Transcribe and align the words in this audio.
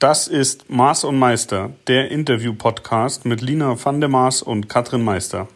Das 0.00 0.28
ist 0.28 0.70
Maß 0.70 1.02
und 1.02 1.18
Meister, 1.18 1.70
der 1.88 2.12
Interview-Podcast 2.12 3.24
mit 3.24 3.40
Lina 3.40 3.84
van 3.84 3.98
der 3.98 4.08
Maas 4.08 4.42
und 4.42 4.68
Katrin 4.68 5.02
Meister. 5.02 5.48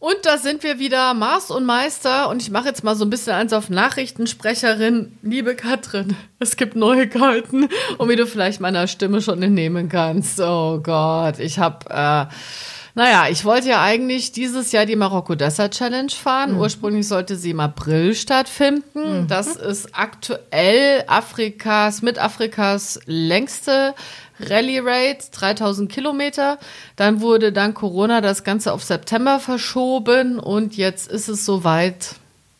Und 0.00 0.16
da 0.22 0.38
sind 0.38 0.62
wir 0.62 0.78
wieder, 0.78 1.12
Maß 1.12 1.50
und 1.50 1.66
Meister. 1.66 2.30
Und 2.30 2.40
ich 2.40 2.50
mache 2.50 2.68
jetzt 2.68 2.82
mal 2.82 2.94
so 2.94 3.04
ein 3.04 3.10
bisschen 3.10 3.34
eins 3.34 3.52
auf 3.52 3.68
Nachrichtensprecherin. 3.68 5.18
Liebe 5.20 5.54
Katrin, 5.54 6.16
es 6.38 6.56
gibt 6.56 6.74
Neuigkeiten. 6.74 7.68
Und 7.98 8.08
wie 8.08 8.16
du 8.16 8.26
vielleicht 8.26 8.62
meiner 8.62 8.86
Stimme 8.86 9.20
schon 9.20 9.42
entnehmen 9.42 9.90
kannst. 9.90 10.40
Oh 10.40 10.80
Gott, 10.82 11.38
ich 11.38 11.58
habe... 11.58 11.90
Äh, 11.90 12.34
naja, 12.98 13.28
ich 13.30 13.44
wollte 13.44 13.68
ja 13.68 13.80
eigentlich 13.80 14.32
dieses 14.32 14.72
Jahr 14.72 14.84
die 14.84 14.96
Marokko 14.96 15.36
Desert 15.36 15.72
Challenge 15.72 16.10
fahren. 16.10 16.54
Mhm. 16.54 16.58
Ursprünglich 16.58 17.06
sollte 17.06 17.36
sie 17.36 17.50
im 17.50 17.60
April 17.60 18.12
stattfinden. 18.12 19.20
Mhm. 19.20 19.28
Das 19.28 19.54
ist 19.54 19.90
aktuell 19.92 21.04
Afrikas, 21.06 22.02
mit 22.02 22.18
Afrikas 22.18 22.98
längste 23.06 23.94
Rallye 24.40 24.80
Raid, 24.80 25.28
3000 25.30 25.88
Kilometer. 25.92 26.58
Dann 26.96 27.20
wurde 27.20 27.52
dann 27.52 27.72
Corona 27.72 28.20
das 28.20 28.42
Ganze 28.42 28.72
auf 28.72 28.82
September 28.82 29.38
verschoben 29.38 30.40
und 30.40 30.76
jetzt 30.76 31.08
ist 31.08 31.28
es 31.28 31.44
soweit. 31.44 32.16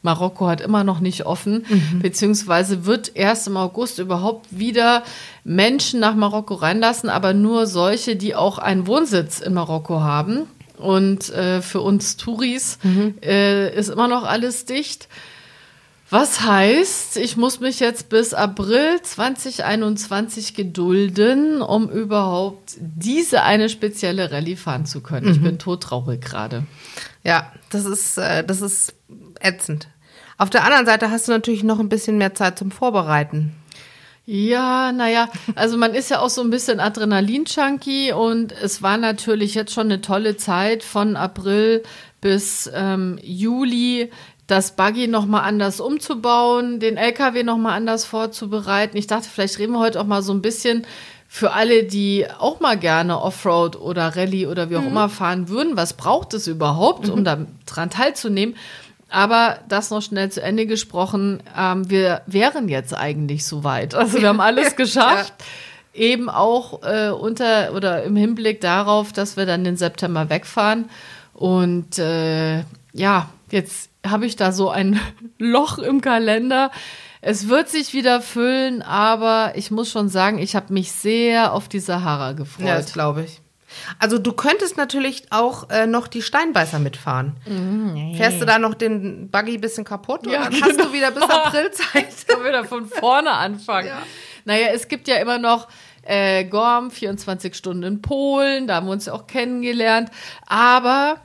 Marokko 0.09 0.48
hat 0.48 0.62
immer 0.62 0.85
noch 0.85 1.01
nicht 1.01 1.27
offen, 1.27 1.67
mhm. 1.69 1.98
beziehungsweise 2.01 2.87
wird 2.87 3.15
erst 3.15 3.47
im 3.47 3.59
August 3.59 3.99
überhaupt 3.99 4.47
wieder 4.51 5.03
Menschen 5.45 6.01
nach 6.01 6.15
Marokko 6.15 6.55
reinlassen, 6.55 7.11
aber 7.11 7.35
nur 7.35 7.66
solche, 7.66 8.16
die 8.16 8.35
auch 8.35 8.57
einen 8.57 8.87
Wohnsitz 8.87 9.41
in 9.41 9.52
Marokko 9.52 10.01
haben. 10.01 10.47
Und 10.79 11.29
äh, 11.30 11.61
für 11.61 11.83
uns 11.83 12.16
Touris 12.16 12.79
mhm. 12.83 13.16
äh, 13.23 13.75
ist 13.77 13.91
immer 13.91 14.09
noch 14.09 14.25
alles 14.25 14.65
dicht. 14.65 15.09
Was 16.09 16.41
heißt, 16.41 17.19
ich 17.19 17.37
muss 17.37 17.60
mich 17.60 17.80
jetzt 17.80 18.09
bis 18.09 18.32
April 18.32 19.02
2021 19.02 20.54
gedulden, 20.54 21.60
um 21.60 21.91
überhaupt 21.91 22.77
diese 22.79 23.43
eine 23.43 23.69
spezielle 23.69 24.30
Rallye 24.30 24.57
fahren 24.57 24.87
zu 24.87 25.02
können. 25.02 25.27
Mhm. 25.27 25.32
Ich 25.32 25.43
bin 25.43 25.59
todtraurig 25.59 26.23
gerade. 26.23 26.65
Ja, 27.25 27.52
das 27.69 27.85
ist, 27.85 28.16
äh, 28.16 28.43
das 28.43 28.63
ist 28.63 28.95
ätzend. 29.41 29.88
Auf 30.39 30.51
der 30.51 30.65
anderen 30.65 30.87
Seite 30.87 31.11
hast 31.11 31.27
du 31.29 31.33
natürlich 31.33 31.65
noch 31.65 31.81
ein 31.81 31.89
bisschen 31.89 32.17
mehr 32.17 32.35
Zeit 32.35 32.59
zum 32.59 32.71
Vorbereiten. 32.71 33.53
Ja, 34.25 34.93
naja, 34.93 35.31
also 35.55 35.79
man 35.79 35.95
ist 35.95 36.11
ja 36.11 36.21
auch 36.21 36.29
so 36.29 36.43
ein 36.43 36.51
bisschen 36.51 36.81
Adrenalin-Junkie 36.81 38.13
und 38.13 38.53
es 38.53 38.83
war 38.83 38.99
natürlich 38.99 39.55
jetzt 39.55 39.73
schon 39.73 39.87
eine 39.87 40.01
tolle 40.01 40.37
Zeit 40.37 40.85
von 40.85 41.16
April 41.16 41.83
bis 42.21 42.71
ähm, 42.75 43.19
Juli 43.23 44.11
das 44.47 44.77
Buggy 44.77 45.09
nochmal 45.09 45.45
anders 45.45 45.81
umzubauen, 45.81 46.79
den 46.79 46.97
LKW 46.97 47.43
nochmal 47.43 47.75
anders 47.75 48.05
vorzubereiten. 48.05 48.97
Ich 48.97 49.07
dachte, 49.07 49.29
vielleicht 49.29 49.59
reden 49.59 49.73
wir 49.73 49.81
heute 49.81 50.01
auch 50.01 50.07
mal 50.07 50.23
so 50.23 50.33
ein 50.33 50.43
bisschen 50.43 50.87
für 51.27 51.53
alle, 51.53 51.85
die 51.85 52.27
auch 52.39 52.61
mal 52.61 52.79
gerne 52.79 53.21
Offroad 53.21 53.77
oder 53.77 54.16
Rallye 54.16 54.47
oder 54.47 54.71
wie 54.71 54.77
auch 54.77 54.83
mhm. 54.83 54.89
immer 54.89 55.09
fahren 55.11 55.49
würden. 55.51 55.77
Was 55.77 55.93
braucht 55.93 56.33
es 56.33 56.47
überhaupt, 56.47 57.09
um 57.11 57.21
mhm. 57.21 57.47
daran 57.66 57.91
teilzunehmen? 57.91 58.57
Aber 59.10 59.60
das 59.68 59.90
noch 59.90 60.02
schnell 60.02 60.30
zu 60.30 60.42
Ende 60.42 60.66
gesprochen, 60.66 61.42
ähm, 61.56 61.88
wir 61.88 62.23
wären 62.26 62.68
jetzt 62.68 62.95
eigentlich 62.95 63.46
soweit. 63.46 63.95
Also 63.95 64.20
wir 64.20 64.28
haben 64.28 64.41
alles 64.41 64.76
geschafft. 64.76 65.34
ja. 65.38 65.47
Eben 65.94 66.28
auch 66.31 66.82
äh, 66.84 67.10
unter 67.10 67.72
oder 67.75 68.04
im 68.04 68.14
Hinblick 68.14 68.60
darauf, 68.60 69.12
dass 69.12 69.36
wir 69.36 69.47
dann 69.47 69.64
den 69.64 69.76
September 69.76 70.31
wegfahren. 70.31 70.91
Und 71.32 71.98
äh, 71.98 72.59
ja, 72.92 73.31
jetzt 73.50 73.91
habe 74.06 74.26
ich 74.26 74.36
da 74.36 74.53
so 74.53 74.70
ein 74.70 75.00
Loch 75.38 75.78
im 75.78 76.00
Kalender. 76.00 76.70
Es 77.20 77.48
wird 77.48 77.69
sich 77.69 77.94
wieder 77.94 78.20
füllen, 78.20 78.82
aber 78.82 79.53
ich 79.56 79.70
muss 79.70 79.91
schon 79.91 80.09
sagen, 80.09 80.38
ich 80.38 80.54
habe 80.54 80.72
mich 80.72 80.92
sehr 80.92 81.52
auf 81.52 81.68
die 81.68 81.80
Sahara 81.80 82.32
gefreut. 82.32 82.66
Ja, 82.66 82.76
das 82.76 82.92
glaube 82.92 83.24
ich. 83.24 83.41
Also 83.98 84.18
du 84.18 84.32
könntest 84.32 84.76
natürlich 84.76 85.24
auch 85.30 85.70
äh, 85.70 85.86
noch 85.86 86.08
die 86.08 86.22
Steinbeißer 86.22 86.78
mitfahren. 86.78 87.36
Mm, 87.46 88.14
Fährst 88.16 88.40
du 88.40 88.46
da 88.46 88.58
noch 88.58 88.74
den 88.74 89.30
Buggy 89.30 89.54
ein 89.54 89.60
bisschen 89.60 89.84
kaputt 89.84 90.26
ja, 90.26 90.40
oder 90.40 90.50
genau. 90.50 90.66
hast 90.66 90.80
du 90.80 90.92
wieder 90.92 91.10
bis 91.10 91.22
April 91.28 91.70
Zeit? 91.70 92.28
Wir 92.28 92.44
wieder 92.44 92.64
von 92.64 92.86
vorne 92.86 93.32
anfangen. 93.32 93.78
Ja. 93.88 94.02
Naja, 94.44 94.68
es 94.74 94.88
gibt 94.88 95.08
ja 95.08 95.16
immer 95.16 95.38
noch 95.38 95.68
äh, 96.02 96.44
Gorm, 96.44 96.90
24 96.90 97.54
Stunden 97.54 97.82
in 97.84 98.02
Polen, 98.02 98.66
da 98.66 98.76
haben 98.76 98.86
wir 98.86 98.92
uns 98.92 99.06
ja 99.06 99.12
auch 99.12 99.26
kennengelernt. 99.26 100.10
Aber, 100.46 101.18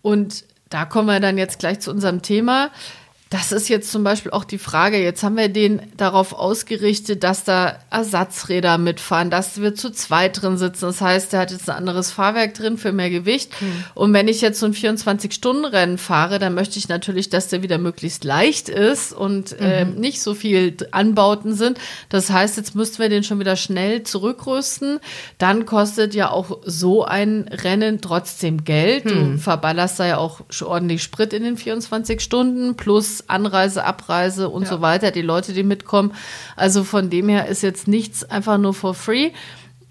und 0.00 0.44
da 0.70 0.84
kommen 0.84 1.08
wir 1.08 1.20
dann 1.20 1.38
jetzt 1.38 1.58
gleich 1.58 1.80
zu 1.80 1.90
unserem 1.90 2.22
Thema. 2.22 2.70
Das 3.30 3.52
ist 3.52 3.68
jetzt 3.68 3.92
zum 3.92 4.04
Beispiel 4.04 4.32
auch 4.32 4.44
die 4.44 4.58
Frage. 4.58 5.02
Jetzt 5.02 5.22
haben 5.22 5.36
wir 5.36 5.48
den 5.48 5.82
darauf 5.96 6.32
ausgerichtet, 6.32 7.22
dass 7.24 7.44
da 7.44 7.78
Ersatzräder 7.90 8.78
mitfahren, 8.78 9.30
dass 9.30 9.60
wir 9.60 9.74
zu 9.74 9.90
zweit 9.90 10.40
drin 10.40 10.56
sitzen. 10.56 10.86
Das 10.86 11.00
heißt, 11.02 11.32
der 11.32 11.40
hat 11.40 11.50
jetzt 11.50 11.68
ein 11.68 11.76
anderes 11.76 12.10
Fahrwerk 12.10 12.54
drin 12.54 12.78
für 12.78 12.92
mehr 12.92 13.10
Gewicht. 13.10 13.52
Hm. 13.60 13.84
Und 13.94 14.12
wenn 14.14 14.28
ich 14.28 14.40
jetzt 14.40 14.60
so 14.60 14.66
ein 14.66 14.72
24-Stunden-Rennen 14.72 15.98
fahre, 15.98 16.38
dann 16.38 16.54
möchte 16.54 16.78
ich 16.78 16.88
natürlich, 16.88 17.28
dass 17.28 17.48
der 17.48 17.62
wieder 17.62 17.76
möglichst 17.76 18.24
leicht 18.24 18.70
ist 18.70 19.12
und 19.12 19.58
mhm. 19.60 19.66
äh, 19.66 19.84
nicht 19.84 20.22
so 20.22 20.34
viel 20.34 20.76
Anbauten 20.92 21.54
sind. 21.54 21.78
Das 22.08 22.30
heißt, 22.30 22.56
jetzt 22.56 22.74
müssten 22.74 22.98
wir 22.98 23.10
den 23.10 23.24
schon 23.24 23.40
wieder 23.40 23.56
schnell 23.56 24.04
zurückrüsten. 24.04 25.00
Dann 25.36 25.66
kostet 25.66 26.14
ja 26.14 26.30
auch 26.30 26.58
so 26.64 27.04
ein 27.04 27.48
Rennen 27.50 28.00
trotzdem 28.00 28.64
Geld. 28.64 29.04
Hm. 29.04 29.32
Du 29.32 29.38
verballerst 29.38 30.00
da 30.00 30.06
ja 30.06 30.16
auch 30.16 30.40
ordentlich 30.62 31.02
Sprit 31.02 31.34
in 31.34 31.42
den 31.42 31.58
24 31.58 32.20
Stunden 32.20 32.74
plus 32.76 33.17
Anreise, 33.26 33.84
Abreise 33.84 34.48
und 34.48 34.62
ja. 34.62 34.68
so 34.68 34.80
weiter, 34.80 35.10
die 35.10 35.22
Leute, 35.22 35.52
die 35.52 35.62
mitkommen. 35.62 36.12
Also 36.56 36.84
von 36.84 37.10
dem 37.10 37.28
her 37.28 37.46
ist 37.46 37.62
jetzt 37.62 37.88
nichts 37.88 38.24
einfach 38.24 38.58
nur 38.58 38.74
for 38.74 38.94
free. 38.94 39.30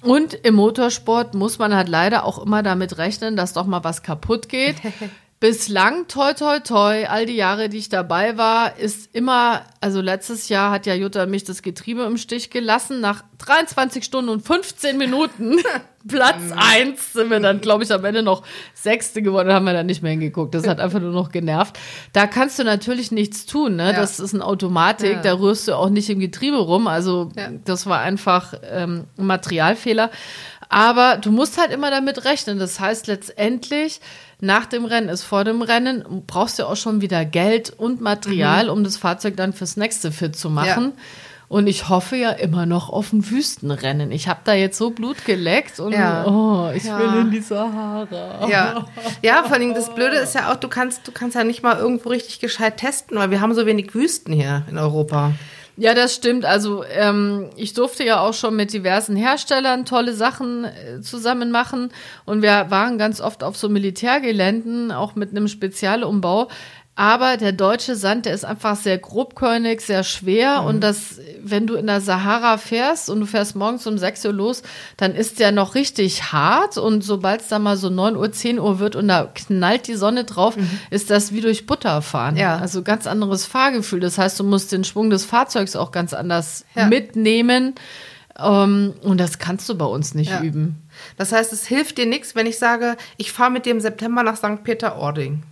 Und 0.01 0.33
im 0.33 0.55
Motorsport 0.55 1.33
muss 1.33 1.59
man 1.59 1.75
halt 1.75 1.89
leider 1.89 2.23
auch 2.23 2.43
immer 2.43 2.63
damit 2.63 2.97
rechnen, 2.97 3.35
dass 3.35 3.53
doch 3.53 3.65
mal 3.65 3.83
was 3.83 4.03
kaputt 4.03 4.49
geht. 4.49 4.77
Bislang, 5.39 6.07
toi, 6.07 6.33
toi, 6.33 6.59
toi, 6.61 7.05
all 7.07 7.27
die 7.27 7.35
Jahre, 7.35 7.69
die 7.69 7.77
ich 7.77 7.89
dabei 7.89 8.39
war, 8.39 8.75
ist 8.79 9.13
immer, 9.13 9.61
also 9.81 10.01
letztes 10.01 10.49
Jahr 10.49 10.71
hat 10.71 10.87
ja 10.87 10.95
Jutta 10.95 11.27
mich 11.27 11.43
das 11.43 11.61
Getriebe 11.61 12.01
im 12.05 12.17
Stich 12.17 12.49
gelassen. 12.49 13.01
Nach 13.01 13.23
23 13.37 14.03
Stunden 14.03 14.31
und 14.31 14.41
15 14.41 14.97
Minuten, 14.97 15.57
Platz 16.07 16.41
1, 16.55 17.13
sind 17.13 17.29
wir 17.29 17.39
dann, 17.39 17.61
glaube 17.61 17.83
ich, 17.83 17.93
am 17.93 18.03
Ende 18.03 18.23
noch 18.23 18.41
Sechste 18.73 19.21
geworden, 19.21 19.53
haben 19.53 19.65
wir 19.65 19.73
dann 19.73 19.85
nicht 19.85 20.01
mehr 20.01 20.09
hingeguckt. 20.09 20.55
Das 20.55 20.67
hat 20.67 20.79
einfach 20.79 20.99
nur 20.99 21.11
noch 21.11 21.31
genervt. 21.31 21.77
Da 22.13 22.25
kannst 22.25 22.57
du 22.57 22.63
natürlich 22.63 23.11
nichts 23.11 23.45
tun, 23.45 23.75
ne? 23.75 23.91
Ja. 23.91 23.93
Das 23.93 24.19
ist 24.19 24.33
eine 24.33 24.43
Automatik, 24.43 25.17
ja. 25.17 25.21
da 25.21 25.33
rührst 25.33 25.67
du 25.67 25.75
auch 25.75 25.89
nicht 25.89 26.09
im 26.09 26.19
Getriebe 26.19 26.57
rum. 26.57 26.87
Also, 26.87 27.29
ja. 27.37 27.49
das 27.63 27.85
war 27.85 27.99
einfach 27.99 28.55
ähm, 28.63 29.03
ein 29.19 29.27
Materialfehler. 29.27 30.09
Aber 30.69 31.17
du 31.17 31.31
musst 31.31 31.57
halt 31.57 31.72
immer 31.72 31.91
damit 31.91 32.25
rechnen. 32.25 32.59
Das 32.59 32.79
heißt 32.79 33.07
letztendlich, 33.07 34.01
nach 34.39 34.66
dem 34.66 34.85
Rennen 34.85 35.09
ist 35.09 35.23
vor 35.23 35.44
dem 35.44 35.61
Rennen, 35.61 36.23
brauchst 36.28 36.59
du 36.59 36.66
auch 36.66 36.75
schon 36.75 37.01
wieder 37.01 37.25
Geld 37.25 37.73
und 37.78 38.01
Material, 38.01 38.66
mhm. 38.66 38.72
um 38.72 38.83
das 38.83 38.97
Fahrzeug 38.97 39.38
dann 39.38 39.53
fürs 39.53 39.77
nächste 39.77 40.11
fit 40.11 40.35
zu 40.35 40.50
machen. 40.50 40.94
Ja. 40.95 41.03
Und 41.50 41.67
ich 41.67 41.88
hoffe 41.88 42.17
ja 42.17 42.31
immer 42.31 42.66
noch 42.66 42.89
auf 42.89 43.13
ein 43.13 43.29
Wüstenrennen. 43.29 44.11
Ich 44.11 44.27
habe 44.27 44.41
da 44.44 44.53
jetzt 44.53 44.77
so 44.77 44.89
Blut 44.89 45.23
geleckt 45.23 45.79
und 45.79 45.94
ja. 45.94 46.25
oh, 46.25 46.69
ich 46.75 46.83
ja. 46.83 47.00
will 47.00 47.22
in 47.22 47.31
die 47.31 47.39
Sahara. 47.39 48.47
Ja. 48.50 48.85
ja, 49.22 49.44
vor 49.44 49.53
allem 49.53 49.73
das 49.73 49.95
Blöde 49.95 50.17
ist 50.17 50.35
ja 50.35 50.51
auch, 50.51 50.57
du 50.57 50.67
kannst, 50.67 51.07
du 51.07 51.13
kannst 51.13 51.38
ja 51.38 51.45
nicht 51.45 51.63
mal 51.63 51.77
irgendwo 51.77 52.09
richtig 52.09 52.39
gescheit 52.39 52.75
testen, 52.75 53.17
weil 53.17 53.31
wir 53.31 53.39
haben 53.39 53.53
so 53.53 53.66
wenig 53.66 53.95
Wüsten 53.95 54.33
hier 54.33 54.63
in 54.69 54.77
Europa. 54.77 55.31
Ja, 55.79 55.93
das 55.93 56.15
stimmt. 56.15 56.43
Also 56.43 56.83
ähm, 56.85 57.51
ich 57.55 57.73
durfte 57.73 58.03
ja 58.03 58.19
auch 58.19 58.33
schon 58.33 58.55
mit 58.55 58.73
diversen 58.73 59.15
Herstellern 59.15 59.85
tolle 59.85 60.13
Sachen 60.13 60.65
äh, 60.65 61.01
zusammen 61.01 61.51
machen 61.51 61.91
und 62.25 62.41
wir 62.41 62.71
waren 62.71 62.97
ganz 62.97 63.21
oft 63.21 63.43
auf 63.43 63.55
so 63.55 63.69
Militärgeländen, 63.69 64.91
auch 64.91 65.13
mit 65.13 65.29
einem 65.29 65.47
Spezialumbau. 65.47 66.47
Aber 66.99 67.38
der 67.38 67.51
deutsche 67.51 67.95
Sand, 67.95 68.25
der 68.25 68.33
ist 68.33 68.44
einfach 68.44 68.75
sehr 68.75 68.97
grobkörnig, 68.97 69.81
sehr 69.81 70.03
schwer. 70.03 70.61
Mhm. 70.61 70.67
Und 70.67 70.81
das, 70.81 71.19
wenn 71.44 71.67
du 71.67 71.75
in 71.75 71.85
der 71.85 72.01
Sahara 72.01 72.57
fährst 72.57 73.11
und 73.11 73.19
du 73.19 73.27
fährst 73.27 73.55
morgens 73.55 73.85
um 73.85 73.99
6 73.99 74.25
Uhr 74.25 74.33
los, 74.33 74.63
dann 74.97 75.13
ist 75.13 75.39
der 75.39 75.51
noch 75.51 75.75
richtig 75.75 76.33
hart. 76.33 76.79
Und 76.79 77.03
sobald 77.03 77.41
es 77.41 77.49
da 77.49 77.59
mal 77.59 77.77
so 77.77 77.91
9 77.91 78.15
Uhr, 78.15 78.31
10 78.31 78.57
Uhr 78.57 78.79
wird 78.79 78.95
und 78.95 79.07
da 79.09 79.29
knallt 79.31 79.85
die 79.85 79.94
Sonne 79.94 80.23
drauf, 80.23 80.57
mhm. 80.57 80.67
ist 80.89 81.11
das 81.11 81.31
wie 81.31 81.41
durch 81.41 81.67
Butter 81.67 82.01
fahren. 82.01 82.35
Ja. 82.35 82.57
Also 82.57 82.81
ganz 82.81 83.05
anderes 83.05 83.45
Fahrgefühl. 83.45 84.00
Das 84.00 84.17
heißt, 84.17 84.39
du 84.39 84.43
musst 84.43 84.71
den 84.71 84.83
Schwung 84.83 85.11
des 85.11 85.23
Fahrzeugs 85.23 85.75
auch 85.75 85.91
ganz 85.91 86.15
anders 86.15 86.65
ja. 86.75 86.88
mitnehmen. 86.88 87.75
Um, 88.39 88.45
ähm, 88.45 88.93
und 89.01 89.19
das 89.19 89.38
kannst 89.38 89.69
du 89.69 89.75
bei 89.75 89.85
uns 89.85 90.15
nicht 90.15 90.31
ja. 90.31 90.41
üben. 90.41 90.81
Das 91.15 91.31
heißt, 91.31 91.53
es 91.53 91.67
hilft 91.67 92.00
dir 92.00 92.07
nichts, 92.07 92.33
wenn 92.35 92.47
ich 92.47 92.57
sage, 92.57 92.97
ich 93.17 93.31
fahre 93.31 93.51
mit 93.51 93.67
dem 93.67 93.79
September 93.79 94.23
nach 94.23 94.38
St. 94.38 94.63
Peter-Ording. 94.63 95.43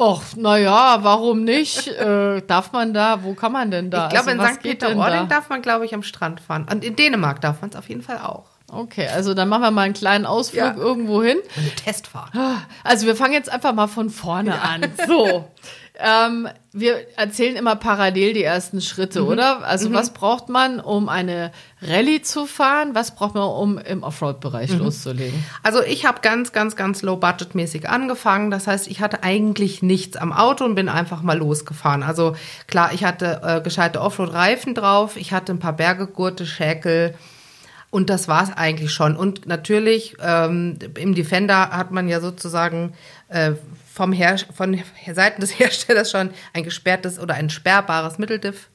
Och, 0.00 0.22
naja, 0.34 1.00
warum 1.02 1.44
nicht? 1.44 1.86
äh, 2.00 2.40
darf 2.40 2.72
man 2.72 2.94
da? 2.94 3.22
Wo 3.22 3.34
kann 3.34 3.52
man 3.52 3.70
denn 3.70 3.90
da? 3.90 4.06
Ich 4.06 4.14
glaube, 4.14 4.30
also, 4.30 4.42
in 4.42 4.54
St. 4.54 4.62
Peter-Ording 4.62 5.28
darf 5.28 5.50
man, 5.50 5.60
glaube 5.60 5.84
ich, 5.84 5.92
am 5.92 6.02
Strand 6.02 6.40
fahren. 6.40 6.66
Und 6.72 6.82
in 6.82 6.96
Dänemark 6.96 7.42
darf 7.42 7.60
man 7.60 7.68
es 7.68 7.76
auf 7.76 7.86
jeden 7.90 8.00
Fall 8.00 8.16
auch. 8.16 8.46
Okay, 8.72 9.08
also 9.08 9.34
dann 9.34 9.50
machen 9.50 9.60
wir 9.60 9.70
mal 9.72 9.82
einen 9.82 9.92
kleinen 9.92 10.24
Ausflug 10.24 10.62
ja. 10.62 10.74
irgendwo 10.74 11.22
hin. 11.22 11.36
Eine 11.54 11.70
Testfahrt. 11.70 12.32
Also 12.82 13.06
wir 13.06 13.14
fangen 13.14 13.34
jetzt 13.34 13.52
einfach 13.52 13.74
mal 13.74 13.88
von 13.88 14.08
vorne 14.08 14.52
ja. 14.52 14.62
an. 14.62 14.90
So. 15.06 15.50
Ähm, 16.02 16.48
wir 16.72 17.06
erzählen 17.18 17.56
immer 17.56 17.76
parallel 17.76 18.32
die 18.32 18.42
ersten 18.42 18.80
Schritte, 18.80 19.22
mhm. 19.22 19.28
oder? 19.28 19.64
Also 19.64 19.88
mhm. 19.88 19.94
was 19.94 20.12
braucht 20.12 20.48
man, 20.48 20.80
um 20.80 21.08
eine 21.08 21.52
Rallye 21.82 22.22
zu 22.22 22.46
fahren? 22.46 22.94
Was 22.94 23.14
braucht 23.14 23.34
man, 23.34 23.42
um 23.44 23.78
im 23.78 24.02
Offroad-Bereich 24.02 24.72
mhm. 24.72 24.78
loszulegen? 24.78 25.44
Also 25.62 25.82
ich 25.82 26.06
habe 26.06 26.20
ganz, 26.22 26.52
ganz, 26.52 26.76
ganz 26.76 27.02
low-budget-mäßig 27.02 27.88
angefangen. 27.88 28.50
Das 28.50 28.66
heißt, 28.66 28.88
ich 28.88 29.00
hatte 29.00 29.22
eigentlich 29.22 29.82
nichts 29.82 30.16
am 30.16 30.32
Auto 30.32 30.64
und 30.64 30.74
bin 30.74 30.88
einfach 30.88 31.22
mal 31.22 31.36
losgefahren. 31.36 32.02
Also 32.02 32.36
klar, 32.66 32.92
ich 32.92 33.04
hatte 33.04 33.40
äh, 33.42 33.60
gescheite 33.60 34.00
Offroad-Reifen 34.00 34.74
drauf, 34.74 35.16
ich 35.16 35.32
hatte 35.32 35.52
ein 35.52 35.58
paar 35.58 35.74
Bergegurte, 35.74 36.46
Schäkel, 36.46 37.14
und 37.90 38.08
das 38.08 38.28
war 38.28 38.44
es 38.44 38.52
eigentlich 38.52 38.92
schon. 38.92 39.16
Und 39.16 39.46
natürlich, 39.46 40.16
ähm, 40.22 40.78
im 40.96 41.14
Defender 41.14 41.70
hat 41.70 41.90
man 41.90 42.08
ja 42.08 42.20
sozusagen 42.20 42.92
äh, 43.28 43.52
vom 44.00 44.12
Her 44.12 44.36
von 44.54 44.80
Seiten 45.12 45.42
des 45.42 45.50
Herstellers 45.58 46.10
schon 46.10 46.30
ein 46.54 46.64
gesperrtes 46.64 47.18
oder 47.18 47.34
ein 47.34 47.50
sperrbares 47.50 48.16
Mitteldiff, 48.16 48.70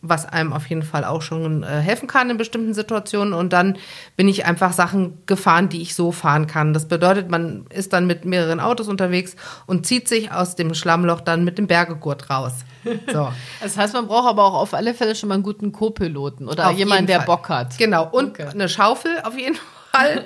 was 0.00 0.26
einem 0.26 0.52
auf 0.52 0.66
jeden 0.66 0.82
Fall 0.82 1.04
auch 1.04 1.22
schon 1.22 1.62
äh, 1.62 1.66
helfen 1.66 2.08
kann 2.08 2.28
in 2.28 2.38
bestimmten 2.38 2.74
Situationen. 2.74 3.34
Und 3.34 3.52
dann 3.52 3.78
bin 4.16 4.26
ich 4.26 4.46
einfach 4.46 4.72
Sachen 4.72 5.24
gefahren, 5.26 5.68
die 5.68 5.80
ich 5.80 5.94
so 5.94 6.10
fahren 6.10 6.48
kann. 6.48 6.74
Das 6.74 6.88
bedeutet, 6.88 7.30
man 7.30 7.66
ist 7.70 7.92
dann 7.92 8.08
mit 8.08 8.24
mehreren 8.24 8.58
Autos 8.58 8.88
unterwegs 8.88 9.36
und 9.66 9.86
zieht 9.86 10.08
sich 10.08 10.32
aus 10.32 10.56
dem 10.56 10.74
Schlammloch 10.74 11.20
dann 11.20 11.44
mit 11.44 11.56
dem 11.56 11.68
Bergegurt 11.68 12.28
raus. 12.28 12.52
So. 13.10 13.32
Das 13.62 13.78
heißt, 13.78 13.94
man 13.94 14.08
braucht 14.08 14.28
aber 14.28 14.44
auch 14.44 14.54
auf 14.54 14.74
alle 14.74 14.92
Fälle 14.92 15.14
schon 15.14 15.30
mal 15.30 15.36
einen 15.36 15.42
guten 15.42 15.72
Co-Piloten 15.72 16.48
oder 16.48 16.70
jemanden, 16.72 17.06
der 17.06 17.20
Bock 17.20 17.48
hat. 17.48 17.78
Genau. 17.78 18.10
Und 18.10 18.38
okay. 18.38 18.48
eine 18.52 18.68
Schaufel 18.68 19.22
auf 19.22 19.38
jeden 19.38 19.56
Fall. 19.90 20.24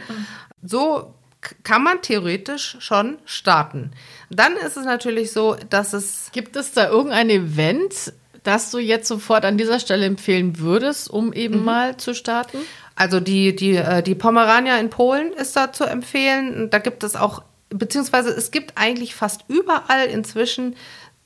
So 0.62 1.14
kann 1.62 1.82
man 1.82 2.02
theoretisch 2.02 2.76
schon 2.80 3.18
starten. 3.24 3.92
Dann 4.30 4.56
ist 4.56 4.76
es 4.76 4.84
natürlich 4.84 5.32
so, 5.32 5.56
dass 5.70 5.92
es. 5.92 6.30
Gibt 6.32 6.56
es 6.56 6.72
da 6.72 6.88
irgendein 6.88 7.30
Event, 7.30 8.12
das 8.42 8.70
du 8.70 8.78
jetzt 8.78 9.08
sofort 9.08 9.44
an 9.44 9.56
dieser 9.56 9.78
Stelle 9.78 10.06
empfehlen 10.06 10.58
würdest, 10.58 11.08
um 11.08 11.32
eben 11.32 11.60
mhm. 11.60 11.64
mal 11.64 11.96
zu 11.96 12.14
starten? 12.14 12.58
Also 12.96 13.20
die, 13.20 13.54
die, 13.54 13.76
äh, 13.76 14.02
die 14.02 14.16
Pomerania 14.16 14.78
in 14.78 14.90
Polen 14.90 15.32
ist 15.32 15.54
da 15.54 15.72
zu 15.72 15.84
empfehlen. 15.84 16.70
Da 16.70 16.78
gibt 16.78 17.04
es 17.04 17.14
auch, 17.14 17.42
beziehungsweise 17.68 18.30
es 18.30 18.50
gibt 18.50 18.72
eigentlich 18.76 19.14
fast 19.14 19.44
überall 19.46 20.06
inzwischen 20.06 20.74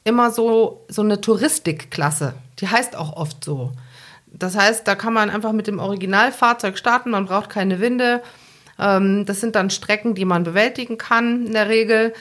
immer 0.05 0.31
so, 0.31 0.85
so 0.89 1.03
eine 1.03 1.21
Touristikklasse. 1.21 2.35
Die 2.59 2.69
heißt 2.69 2.97
auch 2.97 3.17
oft 3.17 3.43
so. 3.43 3.73
Das 4.27 4.57
heißt, 4.57 4.87
da 4.87 4.95
kann 4.95 5.13
man 5.13 5.31
einfach 5.31 5.53
mit 5.53 5.67
dem 5.67 5.79
Originalfahrzeug 5.79 6.79
starten, 6.79 7.11
man 7.11 7.27
braucht 7.27 7.51
keine 7.51 7.81
Winde. 7.81 8.23
Ähm, 8.79 9.25
das 9.27 9.41
sind 9.41 9.55
dann 9.55 9.71
Strecken, 9.71 10.15
die 10.15 10.25
man 10.25 10.45
bewältigen 10.45 10.99
kann 10.99 11.47
in 11.47 11.53
der 11.53 11.69
Regel. 11.69 12.13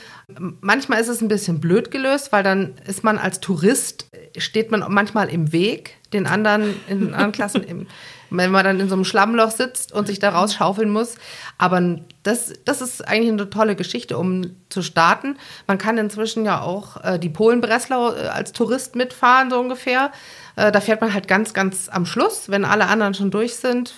Manchmal 0.62 1.01
ist 1.01 1.07
es 1.07 1.21
ein 1.21 1.27
bisschen 1.27 1.59
blöd 1.59 1.92
gelöst, 1.92 2.31
weil 2.31 2.44
dann 2.44 2.75
ist 2.88 3.03
man 3.03 3.18
als 3.18 3.39
Tourist, 3.39 4.09
steht 4.38 4.71
man 4.71 4.83
manchmal 4.89 5.30
im 5.30 5.51
Weg 5.51 5.98
den 6.13 6.27
anderen 6.27 6.75
in 6.88 7.13
anderen 7.13 7.31
Klassen, 7.31 7.63
im, 7.63 7.88
wenn 8.31 8.50
man 8.50 8.63
dann 8.63 8.80
in 8.80 8.88
so 8.88 8.95
einem 8.95 9.06
Schlammloch 9.06 9.51
sitzt 9.51 9.92
und 9.92 10.07
sich 10.07 10.19
da 10.19 10.30
rausschaufeln 10.30 10.89
muss. 10.89 11.16
Aber 11.57 12.00
das, 12.24 12.54
das 12.66 12.81
ist 12.81 13.07
eigentlich 13.07 13.31
eine 13.31 13.50
tolle 13.50 13.75
Geschichte, 13.75 14.18
um 14.18 14.56
zu 14.69 14.81
starten. 14.81 15.38
Man 15.68 15.78
kann 15.78 15.98
inzwischen 15.98 16.45
ja 16.45 16.62
auch 16.62 17.04
äh, 17.04 17.19
die 17.19 17.30
Polen-Breslau 17.30 18.13
äh, 18.13 18.28
als 18.28 18.54
Tourist 18.54 18.95
mitfahren, 18.95 19.50
so 19.50 19.60
ungefähr. 19.60 20.12
Äh, 20.56 20.72
da 20.72 20.80
fährt 20.80 21.01
man 21.01 21.13
halt 21.13 21.28
ganz, 21.28 21.54
ganz 21.54 21.89
am 21.89 22.06
Schluss. 22.06 22.50
Wenn 22.50 22.66
alle 22.66 22.88
anderen 22.88 23.13
schon 23.13 23.31
durch 23.31 23.56
sind, 23.56 23.94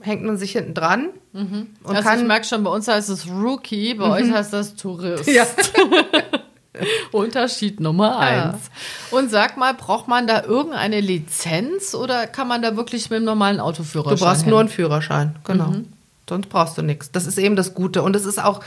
hängt 0.00 0.24
man 0.24 0.36
sich 0.36 0.52
hinten 0.52 0.74
dran. 0.74 1.10
Mhm. 1.32 1.68
Und 1.84 1.96
also 1.96 2.08
kann, 2.08 2.18
ich 2.20 2.26
merke 2.26 2.46
schon, 2.46 2.64
bei 2.64 2.70
uns 2.70 2.88
heißt 2.88 3.08
es 3.08 3.28
Rookie, 3.28 3.94
bei 3.94 4.06
mhm. 4.06 4.12
euch 4.12 4.30
heißt 4.32 4.52
das 4.52 4.74
Tourist. 4.74 5.28
Ja. 5.28 5.46
Unterschied 7.12 7.80
Nummer 7.80 8.18
eins. 8.18 8.70
Ja. 9.10 9.18
Und 9.18 9.30
sag 9.30 9.56
mal, 9.56 9.74
braucht 9.74 10.08
man 10.08 10.26
da 10.26 10.42
irgendeine 10.42 11.00
Lizenz 11.00 11.94
oder 11.94 12.26
kann 12.26 12.48
man 12.48 12.62
da 12.62 12.76
wirklich 12.76 13.10
mit 13.10 13.18
einem 13.18 13.26
normalen 13.26 13.60
Autoführerschein? 13.60 14.18
Du 14.18 14.24
brauchst 14.24 14.42
hin? 14.42 14.50
nur 14.50 14.60
einen 14.60 14.68
Führerschein, 14.68 15.36
genau. 15.44 15.68
Mhm. 15.68 15.92
Sonst 16.28 16.48
brauchst 16.48 16.76
du 16.76 16.82
nichts. 16.82 17.12
Das 17.12 17.26
ist 17.26 17.38
eben 17.38 17.56
das 17.56 17.74
Gute. 17.74 18.02
Und 18.02 18.16
es 18.16 18.24
ist 18.24 18.42
auch, 18.42 18.60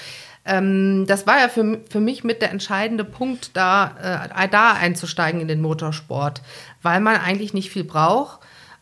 ähm, 0.45 1.05
das 1.07 1.27
war 1.27 1.39
ja 1.39 1.49
für, 1.49 1.81
für 1.89 1.99
mich 1.99 2.23
mit 2.23 2.41
der 2.41 2.51
entscheidende 2.51 3.03
Punkt, 3.03 3.51
da, 3.55 4.29
äh, 4.33 4.47
da 4.49 4.73
einzusteigen 4.73 5.41
in 5.41 5.47
den 5.47 5.61
Motorsport, 5.61 6.41
weil 6.81 7.01
man 7.01 7.17
eigentlich 7.17 7.53
nicht 7.53 7.69
viel 7.69 7.83
braucht. 7.83 8.39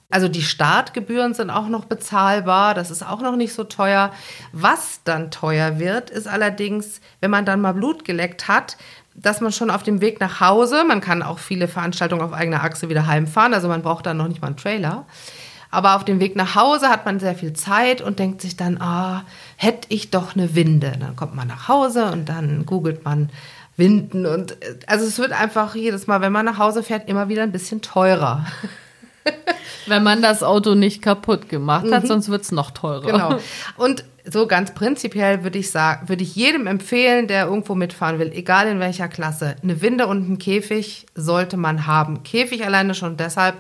Also 0.09 0.29
die 0.29 0.41
Startgebühren 0.41 1.33
sind 1.33 1.49
auch 1.49 1.67
noch 1.67 1.83
bezahlbar, 1.83 2.73
das 2.73 2.91
ist 2.91 3.05
auch 3.05 3.21
noch 3.21 3.35
nicht 3.35 3.53
so 3.53 3.65
teuer. 3.65 4.13
Was 4.53 5.01
dann 5.03 5.31
teuer 5.31 5.79
wird, 5.79 6.09
ist 6.09 6.27
allerdings, 6.27 7.01
wenn 7.19 7.29
man 7.29 7.43
dann 7.43 7.59
mal 7.59 7.73
Blut 7.73 8.05
geleckt 8.05 8.47
hat, 8.47 8.77
dass 9.17 9.41
man 9.41 9.51
schon 9.51 9.71
auf 9.71 9.83
dem 9.83 9.99
Weg 9.99 10.19
nach 10.19 10.39
Hause, 10.39 10.83
man 10.87 11.01
kann 11.01 11.23
auch 11.23 11.39
viele 11.39 11.67
Veranstaltungen 11.67 12.21
auf 12.21 12.33
eigener 12.33 12.63
Achse 12.63 12.87
wieder 12.87 13.07
heimfahren, 13.07 13.53
also 13.53 13.67
man 13.67 13.81
braucht 13.81 14.05
dann 14.05 14.17
noch 14.17 14.27
nicht 14.27 14.41
mal 14.41 14.47
einen 14.47 14.57
Trailer. 14.57 15.05
Aber 15.69 15.95
auf 15.95 16.05
dem 16.05 16.21
Weg 16.21 16.35
nach 16.37 16.55
Hause 16.55 16.87
hat 16.87 17.05
man 17.05 17.19
sehr 17.19 17.35
viel 17.35 17.51
Zeit 17.51 17.99
und 17.99 18.19
denkt 18.19 18.41
sich 18.41 18.55
dann, 18.55 18.79
ah, 18.79 19.25
hätte 19.57 19.87
ich 19.89 20.11
doch 20.11 20.33
eine 20.33 20.55
Winde. 20.55 20.93
Dann 20.97 21.17
kommt 21.17 21.35
man 21.35 21.47
nach 21.47 21.67
Hause 21.67 22.05
und 22.05 22.29
dann 22.29 22.65
googelt 22.65 23.03
man 23.03 23.29
Winden 23.75 24.25
und 24.25 24.57
also 24.87 25.05
es 25.05 25.19
wird 25.19 25.33
einfach 25.33 25.75
jedes 25.75 26.07
Mal, 26.07 26.21
wenn 26.21 26.31
man 26.31 26.45
nach 26.45 26.57
Hause 26.57 26.81
fährt, 26.81 27.07
immer 27.07 27.29
wieder 27.29 27.43
ein 27.43 27.51
bisschen 27.51 27.81
teurer. 27.81 28.45
wenn 29.87 30.03
man 30.03 30.21
das 30.21 30.41
Auto 30.41 30.73
nicht 30.73 31.01
kaputt 31.01 31.47
gemacht 31.47 31.91
hat, 31.91 32.03
mhm. 32.03 32.07
sonst 32.07 32.29
wird 32.29 32.41
es 32.41 32.51
noch 32.51 32.71
teurer. 32.71 33.05
Genau. 33.05 33.39
Und 33.77 34.03
so 34.29 34.45
ganz 34.45 34.73
prinzipiell 34.73 35.43
würde 35.43 35.59
ich 35.59 35.71
sagen, 35.71 36.09
würde 36.09 36.23
ich 36.23 36.35
jedem 36.35 36.67
empfehlen, 36.67 37.27
der 37.27 37.45
irgendwo 37.45 37.75
mitfahren 37.75 38.19
will, 38.19 38.31
egal 38.33 38.67
in 38.67 38.79
welcher 38.79 39.07
Klasse, 39.07 39.55
eine 39.63 39.81
Winde 39.81 40.07
und 40.07 40.25
einen 40.25 40.37
Käfig 40.37 41.05
sollte 41.15 41.55
man 41.55 41.87
haben. 41.87 42.23
Käfig 42.23 42.65
alleine 42.65 42.93
schon 42.93 43.17
deshalb, 43.17 43.55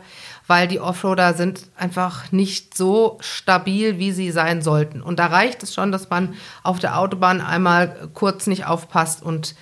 weil 0.45 0.67
die 0.67 0.79
Offroader 0.79 1.33
sind 1.33 1.63
einfach 1.77 2.31
nicht 2.31 2.77
so 2.77 3.17
stabil, 3.21 3.97
wie 3.97 4.11
sie 4.11 4.31
sein 4.31 4.61
sollten. 4.61 5.01
Und 5.01 5.19
da 5.19 5.27
reicht 5.27 5.63
es 5.63 5.73
schon, 5.73 5.91
dass 5.91 6.09
man 6.09 6.35
auf 6.63 6.79
der 6.79 6.99
Autobahn 6.99 7.41
einmal 7.41 8.09
kurz 8.13 8.47
nicht 8.47 8.65
aufpasst 8.65 9.23
und 9.23 9.55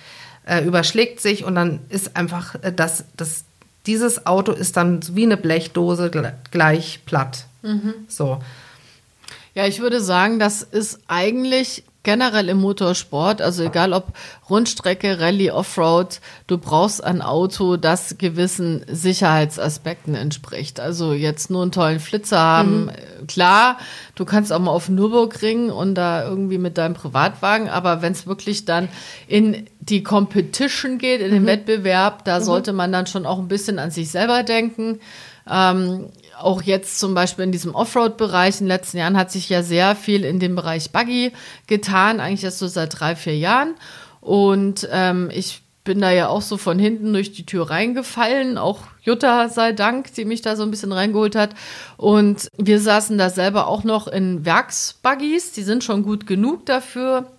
äh, 0.44 0.64
überschlägt 0.64 1.20
sich 1.20 1.44
und 1.44 1.54
dann 1.54 1.80
ist 1.88 2.16
einfach 2.16 2.56
äh, 2.62 2.72
das, 2.72 3.04
das, 3.16 3.44
dieses 3.86 4.26
Auto 4.26 4.52
ist 4.52 4.76
dann 4.76 5.00
wie 5.12 5.24
eine 5.24 5.36
Blechdose 5.36 6.10
gleich 6.50 7.00
platt. 7.04 7.46
Mhm. 7.62 7.94
So. 8.08 8.40
Ja, 9.56 9.66
ich 9.66 9.80
würde 9.80 10.02
sagen, 10.02 10.38
das 10.38 10.62
ist 10.62 11.00
eigentlich 11.08 11.82
generell 12.02 12.50
im 12.50 12.58
Motorsport, 12.58 13.40
also 13.40 13.64
egal 13.64 13.94
ob 13.94 14.12
Rundstrecke, 14.50 15.18
Rallye, 15.18 15.50
Offroad, 15.50 16.20
du 16.46 16.58
brauchst 16.58 17.02
ein 17.02 17.22
Auto, 17.22 17.78
das 17.78 18.18
gewissen 18.18 18.84
Sicherheitsaspekten 18.86 20.14
entspricht. 20.14 20.78
Also 20.78 21.14
jetzt 21.14 21.50
nur 21.50 21.62
einen 21.62 21.72
tollen 21.72 22.00
Flitzer 22.00 22.38
haben, 22.38 22.84
mhm. 22.84 23.26
klar, 23.28 23.78
du 24.14 24.26
kannst 24.26 24.52
auch 24.52 24.58
mal 24.58 24.72
auf 24.72 24.90
Nürburgring 24.90 25.70
und 25.70 25.94
da 25.94 26.28
irgendwie 26.28 26.58
mit 26.58 26.76
deinem 26.76 26.94
Privatwagen, 26.94 27.70
aber 27.70 28.02
wenn 28.02 28.12
es 28.12 28.26
wirklich 28.26 28.66
dann 28.66 28.90
in 29.26 29.66
die 29.80 30.02
Competition 30.02 30.98
geht, 30.98 31.22
in 31.22 31.30
den 31.30 31.44
mhm. 31.44 31.46
Wettbewerb, 31.46 32.26
da 32.26 32.40
mhm. 32.40 32.44
sollte 32.44 32.72
man 32.74 32.92
dann 32.92 33.06
schon 33.06 33.24
auch 33.24 33.38
ein 33.38 33.48
bisschen 33.48 33.78
an 33.78 33.90
sich 33.90 34.10
selber 34.10 34.42
denken. 34.42 35.00
Ähm, 35.50 36.10
auch 36.38 36.62
jetzt 36.62 36.98
zum 36.98 37.14
Beispiel 37.14 37.44
in 37.44 37.52
diesem 37.52 37.74
Offroad-Bereich 37.74 38.60
in 38.60 38.66
den 38.66 38.68
letzten 38.68 38.98
Jahren 38.98 39.16
hat 39.16 39.30
sich 39.30 39.48
ja 39.48 39.62
sehr 39.62 39.96
viel 39.96 40.24
in 40.24 40.38
dem 40.40 40.54
Bereich 40.56 40.90
Buggy 40.90 41.32
getan, 41.66 42.20
eigentlich 42.20 42.44
erst 42.44 42.58
so 42.58 42.66
seit 42.66 42.98
drei, 42.98 43.16
vier 43.16 43.36
Jahren. 43.36 43.74
Und 44.20 44.88
ähm, 44.90 45.30
ich 45.32 45.62
bin 45.84 46.00
da 46.00 46.10
ja 46.10 46.28
auch 46.28 46.42
so 46.42 46.56
von 46.56 46.78
hinten 46.78 47.12
durch 47.12 47.32
die 47.32 47.46
Tür 47.46 47.70
reingefallen, 47.70 48.58
auch 48.58 48.80
Jutta 49.02 49.48
sei 49.48 49.72
Dank, 49.72 50.12
die 50.14 50.24
mich 50.24 50.42
da 50.42 50.56
so 50.56 50.64
ein 50.64 50.70
bisschen 50.70 50.92
reingeholt 50.92 51.36
hat. 51.36 51.50
Und 51.96 52.48
wir 52.58 52.80
saßen 52.80 53.16
da 53.16 53.30
selber 53.30 53.68
auch 53.68 53.84
noch 53.84 54.08
in 54.08 54.44
Werksbuggies, 54.44 55.52
die 55.52 55.62
sind 55.62 55.84
schon 55.84 56.02
gut 56.02 56.26
genug 56.26 56.66
dafür. 56.66 57.30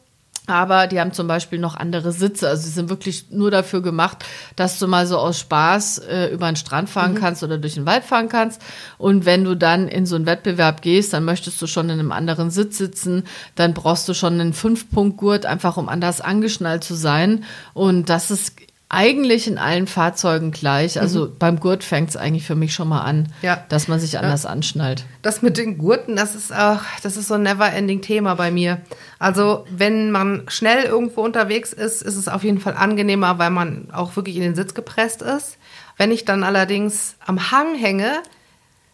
Aber 0.47 0.87
die 0.87 0.99
haben 0.99 1.11
zum 1.11 1.27
Beispiel 1.27 1.59
noch 1.59 1.75
andere 1.75 2.13
Sitze. 2.13 2.47
Also 2.47 2.63
sie 2.63 2.71
sind 2.71 2.89
wirklich 2.89 3.25
nur 3.31 3.51
dafür 3.51 3.81
gemacht, 3.81 4.25
dass 4.55 4.79
du 4.79 4.87
mal 4.87 5.05
so 5.05 5.17
aus 5.17 5.37
Spaß 5.39 5.99
äh, 5.99 6.27
über 6.27 6.47
den 6.47 6.55
Strand 6.55 6.89
fahren 6.89 7.13
mhm. 7.13 7.17
kannst 7.17 7.43
oder 7.43 7.57
durch 7.57 7.73
den 7.73 7.85
Wald 7.85 8.05
fahren 8.05 8.29
kannst. 8.29 8.61
Und 8.97 9.25
wenn 9.25 9.43
du 9.43 9.55
dann 9.55 9.89
in 9.89 10.05
so 10.05 10.15
einen 10.15 10.25
Wettbewerb 10.25 10.81
gehst, 10.81 11.11
dann 11.11 11.25
möchtest 11.25 11.61
du 11.61 11.67
schon 11.67 11.89
in 11.89 11.99
einem 11.99 12.13
anderen 12.13 12.49
Sitz 12.49 12.77
sitzen. 12.77 13.25
Dann 13.55 13.73
brauchst 13.73 14.07
du 14.07 14.13
schon 14.13 14.39
einen 14.39 14.53
Fünf-Punkt-Gurt, 14.53 15.45
einfach 15.45 15.75
um 15.75 15.89
anders 15.89 16.21
angeschnallt 16.21 16.83
zu 16.83 16.95
sein. 16.95 17.43
Und 17.73 18.09
das 18.09 18.31
ist 18.31 18.53
eigentlich 18.89 19.47
in 19.47 19.57
allen 19.57 19.85
Fahrzeugen 19.85 20.51
gleich. 20.51 20.99
Also 20.99 21.25
mhm. 21.25 21.37
beim 21.37 21.59
Gurt 21.59 21.83
fängt 21.83 22.09
es 22.09 22.17
eigentlich 22.17 22.45
für 22.45 22.55
mich 22.55 22.73
schon 22.73 22.87
mal 22.87 23.01
an, 23.01 23.27
ja. 23.41 23.63
dass 23.67 23.87
man 23.87 23.99
sich 23.99 24.17
anders 24.17 24.43
ja. 24.43 24.49
anschnallt. 24.49 25.05
Das 25.21 25.41
mit 25.41 25.57
den 25.57 25.77
Gurten, 25.77 26.15
das 26.15 26.35
ist 26.35 26.53
auch, 26.53 26.81
das 27.03 27.17
ist 27.17 27.27
so 27.27 27.33
ein 27.33 27.43
never-ending 27.43 28.01
Thema 28.01 28.35
bei 28.35 28.49
mir. 28.49 28.81
Also 29.19 29.65
wenn 29.69 30.11
man 30.11 30.43
schnell 30.47 30.83
irgendwo 30.83 31.21
unterwegs 31.21 31.73
ist, 31.73 32.01
ist 32.01 32.15
es 32.15 32.29
auf 32.29 32.43
jeden 32.43 32.59
Fall 32.59 32.75
angenehmer, 32.75 33.37
weil 33.39 33.49
man 33.49 33.89
auch 33.91 34.15
wirklich 34.15 34.37
in 34.37 34.43
den 34.43 34.55
Sitz 34.55 34.73
gepresst 34.73 35.21
ist. 35.21 35.57
Wenn 35.97 36.11
ich 36.11 36.23
dann 36.23 36.43
allerdings 36.43 37.15
am 37.25 37.51
Hang 37.51 37.75
hänge, 37.75 38.21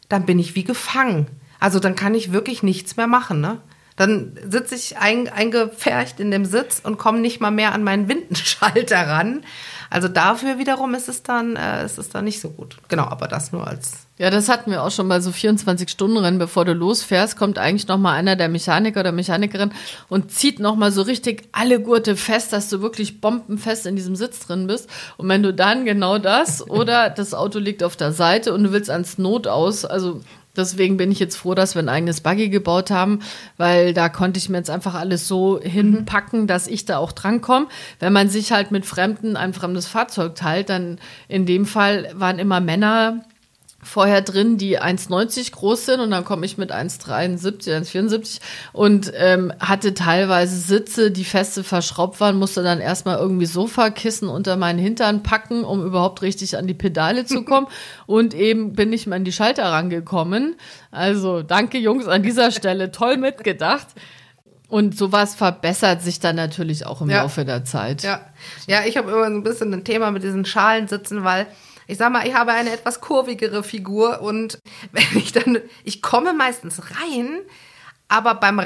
dann 0.09 0.25
bin 0.25 0.39
ich 0.39 0.55
wie 0.55 0.63
gefangen. 0.63 1.27
Also 1.59 1.79
dann 1.79 1.95
kann 1.95 2.15
ich 2.15 2.33
wirklich 2.33 2.63
nichts 2.63 2.97
mehr 2.97 3.07
machen. 3.07 3.41
Ne? 3.41 3.59
Dann 3.95 4.37
sitze 4.49 4.75
ich 4.75 4.97
ein, 4.97 5.29
eingepfercht 5.29 6.19
in 6.19 6.31
dem 6.31 6.45
Sitz 6.45 6.81
und 6.83 6.97
komme 6.97 7.19
nicht 7.19 7.39
mal 7.41 7.51
mehr 7.51 7.73
an 7.73 7.83
meinen 7.83 8.07
Windenschalter 8.07 9.07
ran. 9.07 9.43
Also 9.93 10.07
dafür 10.07 10.57
wiederum 10.57 10.95
ist 10.95 11.07
es 11.07 11.21
dann, 11.21 11.55
äh, 11.55 11.85
ist 11.85 11.99
es 11.99 12.09
dann 12.09 12.25
nicht 12.25 12.41
so 12.41 12.49
gut. 12.49 12.77
Genau, 12.87 13.03
aber 13.03 13.27
das 13.27 13.51
nur 13.51 13.67
als. 13.67 14.07
Ja, 14.17 14.31
das 14.31 14.49
hatten 14.49 14.71
wir 14.71 14.81
auch 14.81 14.89
schon 14.89 15.07
bei 15.07 15.19
so 15.19 15.29
24-Stunden-Rennen, 15.29 16.39
bevor 16.39 16.65
du 16.65 16.73
losfährst, 16.73 17.37
kommt 17.37 17.59
eigentlich 17.59 17.87
noch 17.87 17.99
mal 17.99 18.13
einer 18.13 18.35
der 18.35 18.49
Mechaniker 18.49 19.01
oder 19.01 19.11
Mechanikerin 19.11 19.71
und 20.09 20.31
zieht 20.31 20.59
noch 20.59 20.75
mal 20.75 20.91
so 20.91 21.03
richtig 21.03 21.47
alle 21.51 21.79
Gurte 21.79 22.15
fest, 22.15 22.53
dass 22.53 22.69
du 22.69 22.81
wirklich 22.81 23.21
bombenfest 23.21 23.85
in 23.85 23.95
diesem 23.95 24.15
Sitz 24.15 24.39
drin 24.39 24.65
bist. 24.65 24.89
Und 25.17 25.29
wenn 25.29 25.43
du 25.43 25.53
dann 25.53 25.85
genau 25.85 26.17
das 26.17 26.67
oder 26.67 27.11
das 27.11 27.35
Auto 27.35 27.59
liegt 27.59 27.83
auf 27.83 27.95
der 27.95 28.13
Seite 28.13 28.51
und 28.51 28.63
du 28.63 28.71
willst 28.71 28.89
ans 28.89 29.19
Notaus, 29.19 29.85
also 29.85 30.21
Deswegen 30.55 30.97
bin 30.97 31.11
ich 31.11 31.19
jetzt 31.19 31.35
froh, 31.35 31.55
dass 31.55 31.73
wir 31.73 31.81
ein 31.81 31.89
eigenes 31.89 32.21
Buggy 32.21 32.49
gebaut 32.49 32.91
haben, 32.91 33.19
weil 33.57 33.93
da 33.93 34.07
konnte 34.09 34.37
ich 34.37 34.49
mir 34.49 34.57
jetzt 34.57 34.69
einfach 34.69 34.93
alles 34.93 35.27
so 35.27 35.59
hinpacken, 35.59 36.45
dass 36.45 36.67
ich 36.67 36.85
da 36.85 36.97
auch 36.97 37.11
drankomme. 37.11 37.67
Wenn 37.99 38.13
man 38.13 38.29
sich 38.29 38.51
halt 38.51 38.69
mit 38.69 38.85
Fremden 38.85 39.35
ein 39.35 39.53
fremdes 39.53 39.87
Fahrzeug 39.87 40.35
teilt, 40.35 40.69
dann 40.69 40.99
in 41.27 41.47
dem 41.47 41.65
Fall 41.65 42.11
waren 42.13 42.37
immer 42.37 42.59
Männer 42.59 43.23
vorher 43.83 44.21
drin, 44.21 44.57
die 44.57 44.79
1,90 44.79 45.51
groß 45.51 45.85
sind 45.85 45.99
und 45.99 46.11
dann 46.11 46.25
komme 46.25 46.45
ich 46.45 46.57
mit 46.57 46.73
1,73, 46.73 47.69
1,74 47.69 48.39
und 48.71 49.11
ähm, 49.15 49.53
hatte 49.59 49.93
teilweise 49.93 50.55
Sitze, 50.55 51.11
die 51.11 51.25
feste 51.25 51.63
verschraubt 51.63 52.19
waren, 52.19 52.37
musste 52.37 52.63
dann 52.63 52.79
erstmal 52.79 53.17
irgendwie 53.17 53.45
Sofakissen 53.45 54.29
unter 54.29 54.55
meinen 54.57 54.79
Hintern 54.79 55.23
packen, 55.23 55.63
um 55.63 55.85
überhaupt 55.85 56.21
richtig 56.21 56.57
an 56.57 56.67
die 56.67 56.73
Pedale 56.73 57.25
zu 57.25 57.43
kommen 57.45 57.67
und 58.05 58.33
eben 58.33 58.73
bin 58.73 58.93
ich 58.93 59.07
mal 59.07 59.17
an 59.17 59.25
die 59.25 59.31
Schalter 59.31 59.65
rangekommen. 59.65 60.55
Also 60.91 61.41
danke 61.41 61.77
Jungs 61.77 62.07
an 62.07 62.23
dieser 62.23 62.51
Stelle, 62.51 62.91
toll 62.91 63.17
mitgedacht. 63.17 63.87
Und 64.73 64.97
sowas 64.97 65.35
verbessert 65.35 66.01
sich 66.01 66.19
dann 66.19 66.35
natürlich 66.35 66.87
auch 66.87 67.01
im 67.01 67.09
ja. 67.11 67.21
Laufe 67.21 67.45
der 67.45 67.63
Zeit. 67.63 68.01
Ja, 68.01 68.21
ja 68.65 68.79
ich 68.87 68.97
habe 68.97 69.11
immer 69.11 69.27
so 69.27 69.35
ein 69.35 69.43
bisschen 69.43 69.71
ein 69.71 69.83
Thema 69.83 70.09
mit 70.09 70.23
diesen 70.23 70.45
Schalensitzen, 70.45 71.23
weil 71.23 71.45
ich 71.87 71.97
sag 71.97 72.11
mal, 72.11 72.27
ich 72.27 72.33
habe 72.33 72.51
eine 72.51 72.71
etwas 72.71 73.01
kurvigere 73.01 73.63
Figur 73.63 74.21
und 74.21 74.59
wenn 74.91 75.17
ich 75.17 75.31
dann, 75.31 75.59
ich 75.83 76.01
komme 76.01 76.33
meistens 76.33 76.81
rein, 77.01 77.41
aber 78.07 78.35
beim 78.35 78.59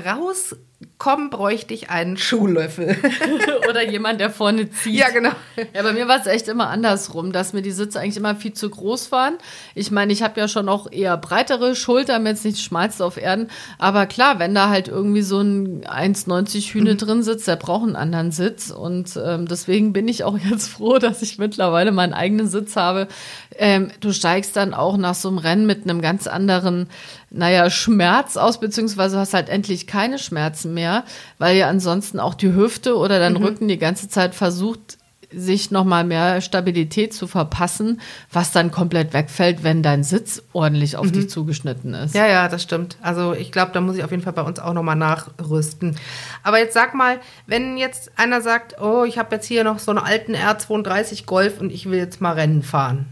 Rauskommen 1.07 1.29
bräuchte 1.29 1.73
ich 1.73 1.89
einen 1.89 2.17
Schuhlöffel. 2.17 2.97
Oder 3.69 3.89
jemand, 3.89 4.19
der 4.19 4.29
vorne 4.29 4.69
zieht. 4.69 4.95
Ja, 4.95 5.09
genau. 5.09 5.31
Ja, 5.73 5.83
bei 5.83 5.93
mir 5.93 6.07
war 6.07 6.19
es 6.19 6.27
echt 6.27 6.47
immer 6.47 6.67
andersrum, 6.67 7.31
dass 7.31 7.53
mir 7.53 7.61
die 7.61 7.71
Sitze 7.71 7.99
eigentlich 7.99 8.17
immer 8.17 8.35
viel 8.35 8.53
zu 8.53 8.69
groß 8.69 9.11
waren. 9.11 9.37
Ich 9.73 9.89
meine, 9.89 10.11
ich 10.11 10.21
habe 10.21 10.39
ja 10.39 10.47
schon 10.47 10.67
auch 10.67 10.91
eher 10.91 11.15
breitere 11.17 11.75
Schultern, 11.75 12.25
jetzt 12.25 12.45
nicht 12.45 12.59
schmalste 12.59 13.05
auf 13.05 13.17
Erden. 13.17 13.49
Aber 13.77 14.05
klar, 14.05 14.39
wenn 14.39 14.53
da 14.53 14.69
halt 14.69 14.87
irgendwie 14.87 15.21
so 15.21 15.39
ein 15.39 15.85
1,90 15.85 16.73
Hühne 16.73 16.93
mhm. 16.93 16.97
drin 16.97 17.23
sitzt, 17.23 17.47
der 17.47 17.55
braucht 17.55 17.83
einen 17.83 17.95
anderen 17.95 18.31
Sitz. 18.31 18.69
Und 18.69 19.17
ähm, 19.23 19.47
deswegen 19.47 19.93
bin 19.93 20.07
ich 20.07 20.23
auch 20.23 20.37
jetzt 20.49 20.67
froh, 20.67 20.97
dass 20.97 21.21
ich 21.21 21.37
mittlerweile 21.37 21.91
meinen 21.91 22.13
eigenen 22.13 22.47
Sitz 22.47 22.75
habe. 22.75 23.07
Ähm, 23.55 23.91
du 24.01 24.11
steigst 24.11 24.55
dann 24.55 24.73
auch 24.73 24.97
nach 24.97 25.15
so 25.15 25.29
einem 25.29 25.37
Rennen 25.37 25.65
mit 25.65 25.83
einem 25.83 26.01
ganz 26.01 26.27
anderen 26.27 26.87
naja, 27.29 27.69
Schmerz 27.69 28.37
aus, 28.37 28.59
beziehungsweise 28.59 29.19
hast 29.19 29.33
halt 29.33 29.49
endlich 29.49 29.85
keine 29.85 30.17
Schmerzen 30.17 30.66
mehr, 30.73 31.03
weil 31.37 31.57
ja 31.57 31.67
ansonsten 31.67 32.19
auch 32.19 32.33
die 32.33 32.53
Hüfte 32.53 32.95
oder 32.97 33.19
dein 33.19 33.33
mhm. 33.33 33.43
Rücken 33.43 33.67
die 33.67 33.77
ganze 33.77 34.09
Zeit 34.09 34.35
versucht, 34.35 34.97
sich 35.31 35.71
nochmal 35.71 36.03
mehr 36.03 36.41
Stabilität 36.41 37.13
zu 37.13 37.27
verpassen, 37.27 37.99
was 38.31 38.51
dann 38.51 38.71
komplett 38.71 39.13
wegfällt, 39.13 39.63
wenn 39.63 39.83
dein 39.83 40.03
Sitz 40.03 40.41
ordentlich 40.53 40.95
auf 40.95 41.07
mhm. 41.07 41.11
dich 41.13 41.29
zugeschnitten 41.29 41.93
ist. 41.93 42.15
Ja, 42.15 42.27
ja, 42.27 42.47
das 42.47 42.63
stimmt. 42.63 42.97
Also 43.01 43.33
ich 43.33 43.51
glaube, 43.51 43.71
da 43.73 43.81
muss 43.81 43.97
ich 43.97 44.03
auf 44.03 44.11
jeden 44.11 44.23
Fall 44.23 44.33
bei 44.33 44.41
uns 44.41 44.59
auch 44.59 44.73
nochmal 44.73 44.95
nachrüsten. 44.95 45.97
Aber 46.43 46.59
jetzt 46.59 46.73
sag 46.73 46.93
mal, 46.93 47.19
wenn 47.45 47.77
jetzt 47.77 48.11
einer 48.15 48.41
sagt, 48.41 48.79
oh, 48.81 49.03
ich 49.03 49.17
habe 49.17 49.35
jetzt 49.35 49.47
hier 49.47 49.63
noch 49.63 49.79
so 49.79 49.91
einen 49.91 49.99
alten 49.99 50.33
R32 50.33 51.25
Golf 51.25 51.59
und 51.59 51.71
ich 51.71 51.89
will 51.89 51.97
jetzt 51.97 52.21
mal 52.21 52.33
Rennen 52.33 52.63
fahren. 52.63 53.07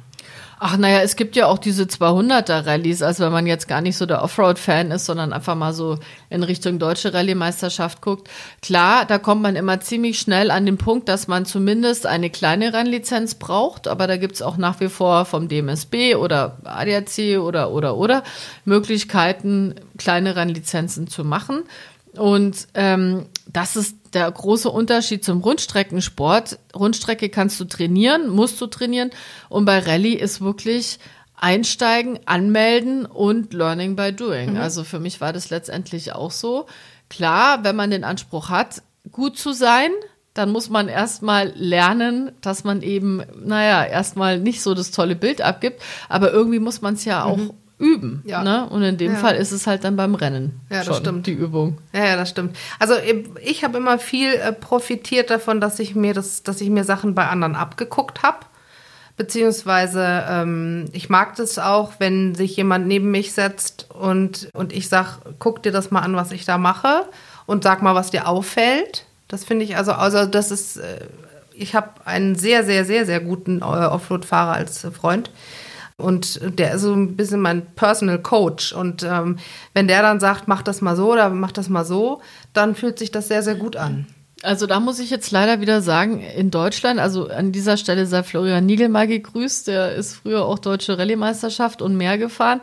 Ach 0.67 0.77
naja, 0.77 1.01
es 1.01 1.15
gibt 1.15 1.35
ja 1.35 1.45
auch 1.45 1.59
diese 1.59 1.83
200er 1.83 2.65
Rallyes, 2.65 3.03
also 3.03 3.23
wenn 3.23 3.31
man 3.31 3.45
jetzt 3.45 3.67
gar 3.67 3.81
nicht 3.81 3.97
so 3.97 4.07
der 4.07 4.23
Offroad-Fan 4.23 4.89
ist, 4.89 5.05
sondern 5.05 5.31
einfach 5.31 5.53
mal 5.53 5.73
so 5.73 5.99
in 6.31 6.41
Richtung 6.41 6.79
deutsche 6.79 7.13
Rallye-Meisterschaft 7.13 8.01
guckt. 8.01 8.31
Klar, 8.63 9.05
da 9.05 9.19
kommt 9.19 9.43
man 9.43 9.55
immer 9.55 9.79
ziemlich 9.81 10.19
schnell 10.19 10.49
an 10.49 10.65
den 10.65 10.79
Punkt, 10.79 11.07
dass 11.07 11.27
man 11.27 11.45
zumindest 11.45 12.07
eine 12.07 12.31
kleine 12.31 12.73
Rennlizenz 12.73 13.35
braucht, 13.35 13.87
aber 13.87 14.07
da 14.07 14.17
gibt's 14.17 14.41
auch 14.41 14.57
nach 14.57 14.79
wie 14.79 14.89
vor 14.89 15.25
vom 15.25 15.49
DMSB 15.49 16.15
oder 16.15 16.57
ADAC 16.63 17.39
oder 17.39 17.69
oder 17.69 17.95
oder 17.95 18.23
Möglichkeiten, 18.63 19.75
kleine 19.99 20.35
Rennlizenzen 20.35 21.05
zu 21.05 21.23
machen. 21.23 21.61
Und 22.17 22.69
ähm, 22.73 23.27
das 23.45 23.75
ist 23.75 23.97
der 24.15 24.31
große 24.31 24.69
Unterschied 24.69 25.23
zum 25.23 25.41
Rundstreckensport. 25.41 26.57
Rundstrecke 26.75 27.29
kannst 27.29 27.59
du 27.59 27.65
trainieren, 27.65 28.29
musst 28.29 28.59
du 28.59 28.67
trainieren. 28.67 29.11
Und 29.49 29.65
bei 29.65 29.79
Rallye 29.79 30.15
ist 30.15 30.41
wirklich 30.41 30.99
einsteigen, 31.35 32.19
anmelden 32.25 33.05
und 33.05 33.53
Learning 33.53 33.95
by 33.95 34.13
Doing. 34.13 34.53
Mhm. 34.53 34.57
Also 34.57 34.83
für 34.83 34.99
mich 34.99 35.21
war 35.21 35.33
das 35.33 35.49
letztendlich 35.49 36.13
auch 36.13 36.31
so. 36.31 36.65
Klar, 37.09 37.63
wenn 37.63 37.75
man 37.75 37.91
den 37.91 38.03
Anspruch 38.03 38.49
hat, 38.49 38.81
gut 39.11 39.37
zu 39.37 39.51
sein, 39.51 39.91
dann 40.33 40.51
muss 40.51 40.69
man 40.69 40.87
erstmal 40.87 41.53
lernen, 41.55 42.31
dass 42.41 42.63
man 42.63 42.81
eben, 42.81 43.21
naja, 43.43 43.85
erstmal 43.85 44.39
nicht 44.39 44.61
so 44.61 44.73
das 44.73 44.91
tolle 44.91 45.15
Bild 45.15 45.41
abgibt, 45.41 45.81
aber 46.09 46.31
irgendwie 46.31 46.59
muss 46.59 46.81
man 46.81 46.95
es 46.95 47.05
ja 47.05 47.23
auch 47.23 47.37
mhm 47.37 47.51
üben. 47.77 48.23
Ja. 48.25 48.43
Ne? 48.43 48.67
Und 48.69 48.83
in 48.83 48.97
dem 48.97 49.13
ja. 49.13 49.19
Fall 49.19 49.35
ist 49.35 49.51
es 49.51 49.67
halt 49.67 49.83
dann 49.83 49.95
beim 49.95 50.15
Rennen. 50.15 50.61
Ja, 50.69 50.83
das 50.83 50.97
stimmt. 50.97 51.27
Die 51.27 51.33
Übung. 51.33 51.77
Ja, 51.93 52.05
ja, 52.05 52.15
das 52.15 52.29
stimmt. 52.29 52.55
Also 52.79 52.93
ich 53.43 53.63
habe 53.63 53.77
immer 53.77 53.99
viel 53.99 54.33
äh, 54.33 54.53
profitiert 54.53 55.29
davon, 55.29 55.59
dass 55.59 55.79
ich 55.79 55.95
mir 55.95 56.13
das, 56.13 56.43
dass 56.43 56.61
ich 56.61 56.69
mir 56.69 56.83
Sachen 56.83 57.15
bei 57.15 57.27
anderen 57.27 57.55
abgeguckt 57.55 58.23
habe. 58.23 58.39
Beziehungsweise 59.17 60.25
ähm, 60.29 60.85
ich 60.91 61.09
mag 61.09 61.35
das 61.37 61.57
auch, 61.57 61.93
wenn 61.99 62.35
sich 62.35 62.57
jemand 62.57 62.87
neben 62.87 63.11
mich 63.11 63.31
setzt 63.33 63.89
und, 63.91 64.49
und 64.53 64.73
ich 64.73 64.89
sag, 64.89 65.19
guck 65.39 65.63
dir 65.63 65.71
das 65.71 65.89
mal 65.89 66.01
an, 66.01 66.15
was 66.15 66.31
ich 66.31 66.43
da 66.43 66.57
mache 66.57 67.05
und 67.45 67.63
sag 67.63 67.81
mal, 67.81 67.95
was 67.95 68.11
dir 68.11 68.27
auffällt. 68.27 69.05
Das 69.29 69.45
finde 69.45 69.63
ich 69.63 69.77
also, 69.77 69.93
also 69.93 70.25
das 70.25 70.51
ist, 70.51 70.77
äh, 70.77 70.99
ich 71.53 71.75
habe 71.75 71.91
einen 72.05 72.35
sehr, 72.35 72.65
sehr, 72.65 72.83
sehr, 72.83 73.05
sehr 73.05 73.21
guten 73.21 73.59
äh, 73.59 73.63
Offroad-Fahrer 73.63 74.53
als 74.53 74.85
Freund 74.93 75.29
und 75.97 76.41
der 76.59 76.73
ist 76.73 76.81
so 76.81 76.93
ein 76.93 77.15
bisschen 77.15 77.39
mein 77.39 77.65
Personal 77.75 78.21
Coach. 78.21 78.73
Und 78.73 79.03
ähm, 79.03 79.37
wenn 79.73 79.87
der 79.87 80.01
dann 80.01 80.19
sagt, 80.19 80.47
mach 80.47 80.61
das 80.61 80.81
mal 80.81 80.95
so 80.95 81.13
oder 81.13 81.29
mach 81.29 81.51
das 81.51 81.69
mal 81.69 81.85
so, 81.85 82.21
dann 82.53 82.75
fühlt 82.75 82.99
sich 82.99 83.11
das 83.11 83.27
sehr, 83.27 83.43
sehr 83.43 83.55
gut 83.55 83.75
an. 83.75 84.07
Also 84.43 84.67
da 84.67 84.79
muss 84.79 84.99
ich 84.99 85.09
jetzt 85.09 85.31
leider 85.31 85.61
wieder 85.61 85.81
sagen, 85.81 86.21
in 86.21 86.51
Deutschland, 86.51 86.99
also 86.99 87.29
an 87.29 87.51
dieser 87.51 87.77
Stelle 87.77 88.05
sei 88.05 88.21
Florian 88.21 88.65
Nigel 88.65 88.89
mal 88.89 89.07
gegrüßt, 89.07 89.67
der 89.67 89.95
ist 89.95 90.15
früher 90.15 90.45
auch 90.45 90.59
deutsche 90.59 90.97
Rallye-Meisterschaft 90.97 91.81
und 91.81 91.95
mehr 91.95 92.17
gefahren. 92.17 92.61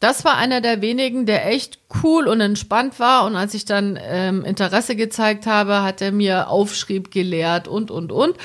Das 0.00 0.26
war 0.26 0.36
einer 0.36 0.60
der 0.60 0.82
wenigen, 0.82 1.24
der 1.24 1.46
echt 1.46 1.78
cool 2.02 2.28
und 2.28 2.40
entspannt 2.40 3.00
war. 3.00 3.24
Und 3.24 3.34
als 3.34 3.54
ich 3.54 3.64
dann 3.64 3.98
ähm, 4.02 4.44
Interesse 4.44 4.94
gezeigt 4.94 5.46
habe, 5.46 5.82
hat 5.82 6.02
er 6.02 6.12
mir 6.12 6.50
Aufschrieb 6.50 7.10
gelehrt 7.10 7.66
und, 7.66 7.90
und, 7.90 8.12
und. 8.12 8.36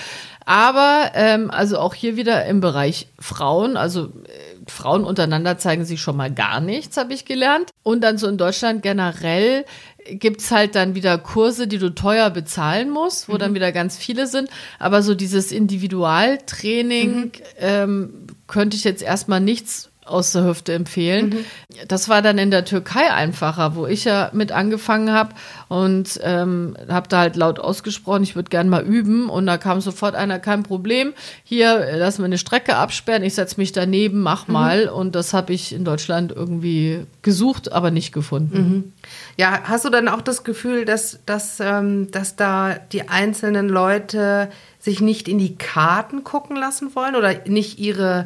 Aber 0.51 1.11
ähm, 1.13 1.49
also 1.49 1.79
auch 1.79 1.93
hier 1.93 2.17
wieder 2.17 2.45
im 2.45 2.59
Bereich 2.59 3.07
Frauen, 3.17 3.77
also 3.77 4.07
äh, 4.07 4.69
Frauen 4.69 5.05
untereinander 5.05 5.57
zeigen 5.57 5.85
sich 5.85 6.01
schon 6.01 6.17
mal 6.17 6.29
gar 6.29 6.59
nichts, 6.59 6.97
habe 6.97 7.13
ich 7.13 7.23
gelernt. 7.23 7.69
Und 7.83 8.01
dann 8.01 8.17
so 8.17 8.27
in 8.27 8.37
Deutschland 8.37 8.83
generell 8.83 9.63
gibt's 10.09 10.51
halt 10.51 10.75
dann 10.75 10.93
wieder 10.93 11.17
Kurse, 11.19 11.67
die 11.67 11.77
du 11.77 11.95
teuer 11.95 12.29
bezahlen 12.31 12.89
musst, 12.89 13.29
wo 13.29 13.35
mhm. 13.35 13.39
dann 13.39 13.53
wieder 13.53 13.71
ganz 13.71 13.95
viele 13.95 14.27
sind. 14.27 14.49
Aber 14.77 15.03
so 15.03 15.15
dieses 15.15 15.53
Individualtraining 15.53 17.15
mhm. 17.15 17.31
ähm, 17.57 18.27
könnte 18.47 18.75
ich 18.75 18.83
jetzt 18.83 19.03
erstmal 19.03 19.39
nichts 19.39 19.90
aus 20.05 20.31
der 20.31 20.45
Hüfte 20.45 20.73
empfehlen. 20.73 21.29
Mhm. 21.29 21.45
Das 21.87 22.09
war 22.09 22.21
dann 22.21 22.37
in 22.37 22.51
der 22.51 22.65
Türkei 22.65 23.11
einfacher, 23.11 23.75
wo 23.75 23.85
ich 23.85 24.05
ja 24.05 24.29
mit 24.33 24.51
angefangen 24.51 25.11
habe 25.11 25.35
und 25.67 26.19
ähm, 26.23 26.75
habe 26.89 27.07
da 27.07 27.19
halt 27.19 27.35
laut 27.35 27.59
ausgesprochen, 27.59 28.23
ich 28.23 28.35
würde 28.35 28.49
gern 28.49 28.67
mal 28.67 28.83
üben 28.83 29.29
und 29.29 29.45
da 29.45 29.57
kam 29.57 29.79
sofort 29.79 30.15
einer, 30.15 30.39
kein 30.39 30.63
Problem, 30.63 31.13
hier, 31.43 31.87
lass 31.95 32.17
mir 32.17 32.25
eine 32.25 32.39
Strecke 32.39 32.75
absperren, 32.75 33.23
ich 33.23 33.35
setze 33.35 33.59
mich 33.59 33.71
daneben, 33.71 34.21
mach 34.21 34.47
mhm. 34.47 34.53
mal 34.53 34.89
und 34.89 35.15
das 35.15 35.33
habe 35.33 35.53
ich 35.53 35.73
in 35.73 35.85
Deutschland 35.85 36.31
irgendwie 36.31 37.05
gesucht, 37.21 37.71
aber 37.71 37.91
nicht 37.91 38.11
gefunden. 38.11 38.57
Mhm. 38.57 38.93
Ja, 39.37 39.61
hast 39.63 39.85
du 39.85 39.89
dann 39.89 40.07
auch 40.07 40.21
das 40.21 40.43
Gefühl, 40.43 40.85
dass, 40.85 41.19
dass, 41.25 41.59
ähm, 41.59 42.09
dass 42.11 42.35
da 42.35 42.75
die 42.91 43.07
einzelnen 43.07 43.69
Leute 43.69 44.49
sich 44.79 44.99
nicht 44.99 45.27
in 45.27 45.37
die 45.37 45.55
Karten 45.55 46.23
gucken 46.23 46.55
lassen 46.55 46.95
wollen 46.95 47.15
oder 47.15 47.35
nicht 47.45 47.77
ihre 47.77 48.25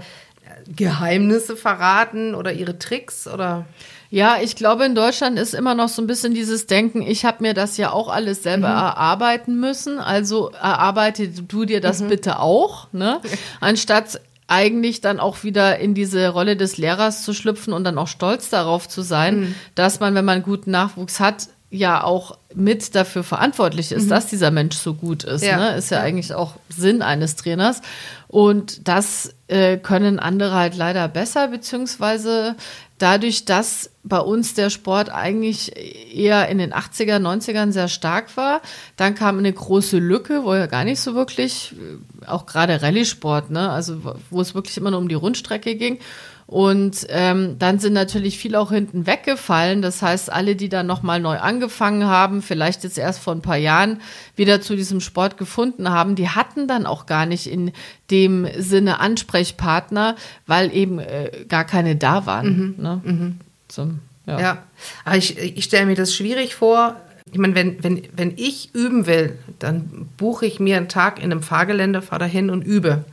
Geheimnisse 0.73 1.55
verraten 1.55 2.35
oder 2.35 2.53
ihre 2.53 2.79
Tricks 2.79 3.27
oder? 3.27 3.65
Ja, 4.09 4.37
ich 4.41 4.55
glaube, 4.55 4.85
in 4.85 4.95
Deutschland 4.95 5.37
ist 5.37 5.53
immer 5.53 5.75
noch 5.75 5.89
so 5.89 6.01
ein 6.01 6.07
bisschen 6.07 6.33
dieses 6.33 6.67
Denken, 6.67 7.01
ich 7.01 7.25
habe 7.25 7.43
mir 7.43 7.53
das 7.53 7.77
ja 7.77 7.91
auch 7.91 8.07
alles 8.07 8.43
selber 8.43 8.69
mhm. 8.69 8.75
erarbeiten 8.75 9.59
müssen, 9.59 9.99
also 9.99 10.51
erarbeite 10.51 11.27
du 11.27 11.65
dir 11.65 11.81
das 11.81 12.01
mhm. 12.01 12.09
bitte 12.09 12.39
auch, 12.39 12.87
ne? 12.93 13.19
Anstatt 13.59 14.21
eigentlich 14.47 15.01
dann 15.01 15.19
auch 15.19 15.43
wieder 15.43 15.79
in 15.79 15.95
diese 15.95 16.29
Rolle 16.29 16.55
des 16.55 16.77
Lehrers 16.77 17.23
zu 17.23 17.33
schlüpfen 17.33 17.73
und 17.73 17.83
dann 17.83 17.97
auch 17.97 18.07
stolz 18.07 18.49
darauf 18.49 18.87
zu 18.87 19.01
sein, 19.01 19.39
mhm. 19.39 19.55
dass 19.73 19.99
man, 19.99 20.13
wenn 20.13 20.25
man 20.25 20.43
guten 20.43 20.71
Nachwuchs 20.71 21.19
hat, 21.19 21.47
ja 21.75 22.03
auch 22.03 22.37
mit 22.53 22.95
dafür 22.95 23.23
verantwortlich 23.23 23.91
ist, 23.91 24.05
mhm. 24.05 24.09
dass 24.09 24.27
dieser 24.27 24.51
Mensch 24.51 24.75
so 24.75 24.93
gut 24.93 25.23
ist. 25.23 25.43
Ja. 25.43 25.57
Ne? 25.57 25.75
Ist 25.75 25.91
ja, 25.91 25.97
ja, 25.97 26.03
eigentlich 26.03 26.33
auch 26.33 26.53
Sinn 26.69 27.01
eines 27.01 27.35
Trainers. 27.35 27.81
Und 28.27 28.87
das 28.87 29.33
äh, 29.47 29.77
können 29.77 30.19
andere 30.19 30.53
halt 30.53 30.75
leider 30.75 31.07
besser, 31.07 31.49
beziehungsweise 31.49 32.55
dadurch, 32.97 33.45
dass 33.45 33.89
bei 34.03 34.19
uns 34.19 34.53
der 34.53 34.69
Sport 34.69 35.09
eigentlich 35.09 35.75
eher 35.75 36.47
in 36.47 36.57
den 36.57 36.73
80er, 36.73 37.17
90ern 37.17 37.71
sehr 37.71 37.87
stark 37.87 38.37
war, 38.37 38.61
dann 38.95 39.15
kam 39.15 39.37
eine 39.37 39.51
große 39.51 39.97
Lücke, 39.97 40.43
wo 40.43 40.53
ja 40.53 40.67
gar 40.67 40.85
nicht 40.85 41.01
so 41.01 41.13
wirklich, 41.15 41.73
äh, 41.73 42.25
auch 42.25 42.45
gerade 42.45 42.81
Rallye-Sport, 42.81 43.51
ne? 43.51 43.69
also 43.69 44.15
wo 44.29 44.41
es 44.41 44.55
wirklich 44.55 44.77
immer 44.77 44.91
nur 44.91 44.99
um 44.99 45.09
die 45.09 45.15
Rundstrecke 45.15 45.75
ging. 45.75 45.99
Und 46.47 47.07
ähm, 47.09 47.57
dann 47.57 47.79
sind 47.79 47.93
natürlich 47.93 48.37
viele 48.37 48.59
auch 48.59 48.71
hinten 48.71 49.07
weggefallen. 49.07 49.81
Das 49.81 50.03
heißt, 50.03 50.31
alle, 50.31 50.55
die 50.55 50.69
dann 50.69 50.85
nochmal 50.85 51.19
neu 51.19 51.39
angefangen 51.39 52.05
haben, 52.05 52.43
vielleicht 52.43 52.83
jetzt 52.83 52.99
erst 52.99 53.19
vor 53.19 53.33
ein 53.33 53.41
paar 53.41 53.57
Jahren 53.57 53.99
wieder 54.35 54.61
zu 54.61 54.75
diesem 54.75 55.01
Sport 55.01 55.37
gefunden 55.37 55.89
haben, 55.89 56.15
die 56.15 56.29
hatten 56.29 56.67
dann 56.67 56.85
auch 56.85 57.07
gar 57.07 57.25
nicht 57.25 57.47
in 57.47 57.71
dem 58.11 58.47
Sinne 58.59 58.99
Ansprechpartner, 58.99 60.15
weil 60.45 60.71
eben 60.71 60.99
äh, 60.99 61.45
gar 61.49 61.63
keine 61.63 61.95
da 61.95 62.27
waren. 62.27 62.75
Mhm. 62.77 62.83
Ne? 62.83 63.01
Mhm. 63.03 63.39
Zum, 63.67 63.99
ja. 64.27 64.39
ja, 64.39 64.63
aber 65.03 65.17
ich, 65.17 65.39
ich 65.39 65.63
stelle 65.63 65.87
mir 65.87 65.95
das 65.95 66.13
schwierig 66.13 66.53
vor. 66.53 66.95
Ich 67.31 67.39
meine, 67.39 67.55
wenn, 67.55 67.83
wenn, 67.83 68.03
wenn 68.15 68.33
ich 68.37 68.69
üben 68.75 69.07
will, 69.07 69.39
dann 69.57 70.07
buche 70.17 70.45
ich 70.45 70.59
mir 70.59 70.77
einen 70.77 70.89
Tag 70.89 71.17
in 71.17 71.31
einem 71.31 71.41
Fahrgelände, 71.41 72.03
fahre 72.03 72.19
dahin 72.19 72.51
und 72.51 72.61
übe. 72.61 73.03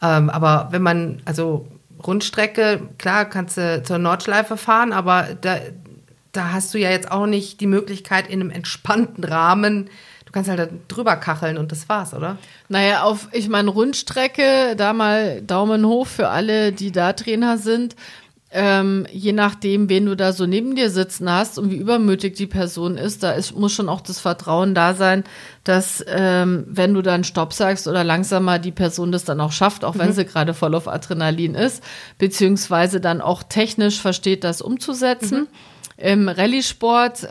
Ähm, 0.00 0.30
aber 0.30 0.68
wenn 0.70 0.82
man, 0.82 1.20
also 1.26 1.68
Rundstrecke, 2.06 2.88
klar, 2.98 3.24
kannst 3.24 3.56
du 3.56 3.82
zur 3.82 3.98
Nordschleife 3.98 4.56
fahren, 4.56 4.92
aber 4.92 5.28
da, 5.40 5.58
da 6.32 6.52
hast 6.52 6.72
du 6.74 6.78
ja 6.78 6.90
jetzt 6.90 7.10
auch 7.10 7.26
nicht 7.26 7.60
die 7.60 7.66
Möglichkeit 7.66 8.28
in 8.28 8.40
einem 8.40 8.50
entspannten 8.50 9.24
Rahmen. 9.24 9.90
Du 10.24 10.32
kannst 10.32 10.48
halt 10.48 10.70
drüber 10.88 11.16
kacheln 11.16 11.58
und 11.58 11.72
das 11.72 11.88
war's, 11.88 12.14
oder? 12.14 12.38
Naja, 12.68 13.02
auf, 13.02 13.28
ich 13.32 13.48
meine, 13.48 13.70
Rundstrecke, 13.70 14.74
da 14.76 14.92
mal 14.94 15.42
Daumen 15.42 15.86
hoch 15.86 16.06
für 16.06 16.28
alle, 16.28 16.72
die 16.72 16.90
da 16.90 17.12
Trainer 17.12 17.58
sind 17.58 17.96
ähm, 18.52 19.06
je 19.10 19.32
nachdem, 19.32 19.88
wen 19.88 20.04
du 20.04 20.14
da 20.14 20.32
so 20.32 20.46
neben 20.46 20.76
dir 20.76 20.90
sitzen 20.90 21.30
hast 21.30 21.58
und 21.58 21.70
wie 21.70 21.76
übermütig 21.76 22.34
die 22.36 22.46
Person 22.46 22.98
ist, 22.98 23.22
da 23.22 23.32
ist, 23.32 23.56
muss 23.56 23.72
schon 23.72 23.88
auch 23.88 24.02
das 24.02 24.20
Vertrauen 24.20 24.74
da 24.74 24.92
sein, 24.92 25.24
dass 25.64 26.04
ähm, 26.06 26.64
wenn 26.68 26.92
du 26.92 27.00
dann 27.00 27.24
Stopp 27.24 27.54
sagst 27.54 27.88
oder 27.88 28.04
langsamer 28.04 28.58
die 28.58 28.70
Person 28.70 29.10
das 29.10 29.24
dann 29.24 29.40
auch 29.40 29.52
schafft, 29.52 29.84
auch 29.84 29.94
mhm. 29.94 30.00
wenn 30.00 30.12
sie 30.12 30.26
gerade 30.26 30.52
voll 30.52 30.74
auf 30.74 30.86
Adrenalin 30.86 31.54
ist, 31.54 31.82
beziehungsweise 32.18 33.00
dann 33.00 33.22
auch 33.22 33.42
technisch 33.42 34.00
versteht, 34.00 34.44
das 34.44 34.60
umzusetzen. 34.60 35.48
Mhm. 35.96 36.04
Im 36.04 36.28
Rallye-Sport 36.28 37.28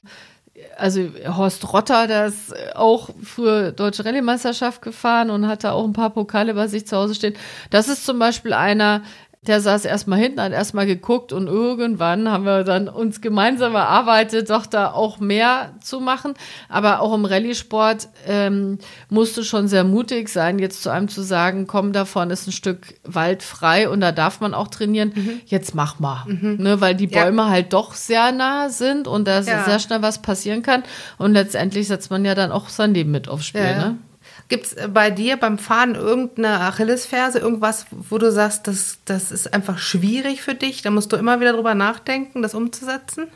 also 0.77 1.09
Horst 1.27 1.71
Rotter, 1.73 2.07
der 2.07 2.27
ist 2.27 2.53
auch 2.75 3.09
früher 3.23 3.71
Deutsche 3.71 4.05
Rallye-Meisterschaft 4.05 4.81
gefahren 4.81 5.29
und 5.29 5.47
hatte 5.47 5.71
auch 5.71 5.83
ein 5.83 5.93
paar 5.93 6.09
Pokale 6.09 6.53
bei 6.53 6.67
sich 6.67 6.87
zu 6.87 6.97
Hause 6.97 7.15
stehen. 7.15 7.35
Das 7.69 7.87
ist 7.87 8.05
zum 8.05 8.19
Beispiel 8.19 8.53
einer, 8.53 9.01
der 9.48 9.60
saß 9.60 9.86
erstmal 9.86 10.19
hinten, 10.19 10.39
hat 10.39 10.51
erstmal 10.51 10.86
geguckt 10.86 11.33
und 11.33 11.48
irgendwann 11.48 12.29
haben 12.29 12.45
wir 12.45 12.63
dann 12.63 12.88
uns 12.88 13.21
gemeinsam 13.21 13.74
erarbeitet, 13.74 14.51
doch 14.51 14.67
da 14.67 14.91
auch 14.91 15.19
mehr 15.19 15.74
zu 15.81 16.00
machen. 16.00 16.36
Aber 16.69 17.00
auch 17.00 17.12
im 17.15 17.25
Rallye-Sport 17.25 18.07
ähm, 18.27 18.77
musst 19.10 19.36
du 19.38 19.43
schon 19.43 19.67
sehr 19.67 19.83
mutig 19.83 20.29
sein, 20.29 20.60
jetzt 20.60 20.83
zu 20.83 20.91
einem 20.91 21.07
zu 21.07 21.24
sagen, 21.24 21.65
komm, 21.65 21.91
da 21.91 22.05
vorne 22.05 22.33
ist 22.33 22.48
ein 22.48 22.51
Stück 22.51 22.93
Wald 23.03 23.41
frei 23.41 23.89
und 23.89 24.01
da 24.01 24.12
darf 24.12 24.41
man 24.41 24.53
auch 24.53 24.67
trainieren. 24.67 25.12
Mhm. 25.15 25.41
Jetzt 25.48 25.74
mach 25.74 26.00
mal. 26.00 26.24
Mhm. 26.27 26.57
Ne, 26.60 26.79
weil 26.79 26.93
die 26.93 27.07
Bäume 27.07 27.41
ja. 27.41 27.50
halt 27.50 27.74
doch 27.74 27.95
sehr 27.95 28.31
nah 28.31 28.69
sind 28.69 29.07
und 29.07 29.27
da 29.27 29.41
ja. 29.41 29.63
sehr 29.63 29.79
schnell 29.79 30.03
was 30.03 30.21
passieren 30.21 30.62
kann. 30.62 30.83
Und 31.17 31.33
letztendlich 31.33 31.88
setzt 31.88 32.12
man 32.12 32.24
ja 32.25 32.36
dann 32.36 32.51
auch 32.51 32.69
sein 32.69 32.93
Leben 32.93 33.10
mit 33.10 33.27
aufs 33.27 33.48
Spiel. 33.48 33.62
Ja. 33.62 33.77
Ne? 33.77 33.98
Gibt 34.47 34.65
es 34.65 34.75
bei 34.93 35.11
dir 35.11 35.38
beim 35.38 35.57
Fahren 35.57 35.95
irgendeine 35.95 36.59
Achillesferse, 36.59 37.39
irgendwas, 37.39 37.85
wo 37.91 38.17
du 38.17 38.31
sagst, 38.31 38.67
das, 38.67 39.00
das 39.05 39.31
ist 39.31 39.53
einfach 39.53 39.77
schwierig 39.77 40.41
für 40.41 40.55
dich? 40.55 40.81
Da 40.81 40.91
musst 40.91 41.11
du 41.11 41.15
immer 41.15 41.39
wieder 41.39 41.53
drüber 41.53 41.74
nachdenken, 41.74 42.41
das 42.41 42.53
umzusetzen? 42.53 43.27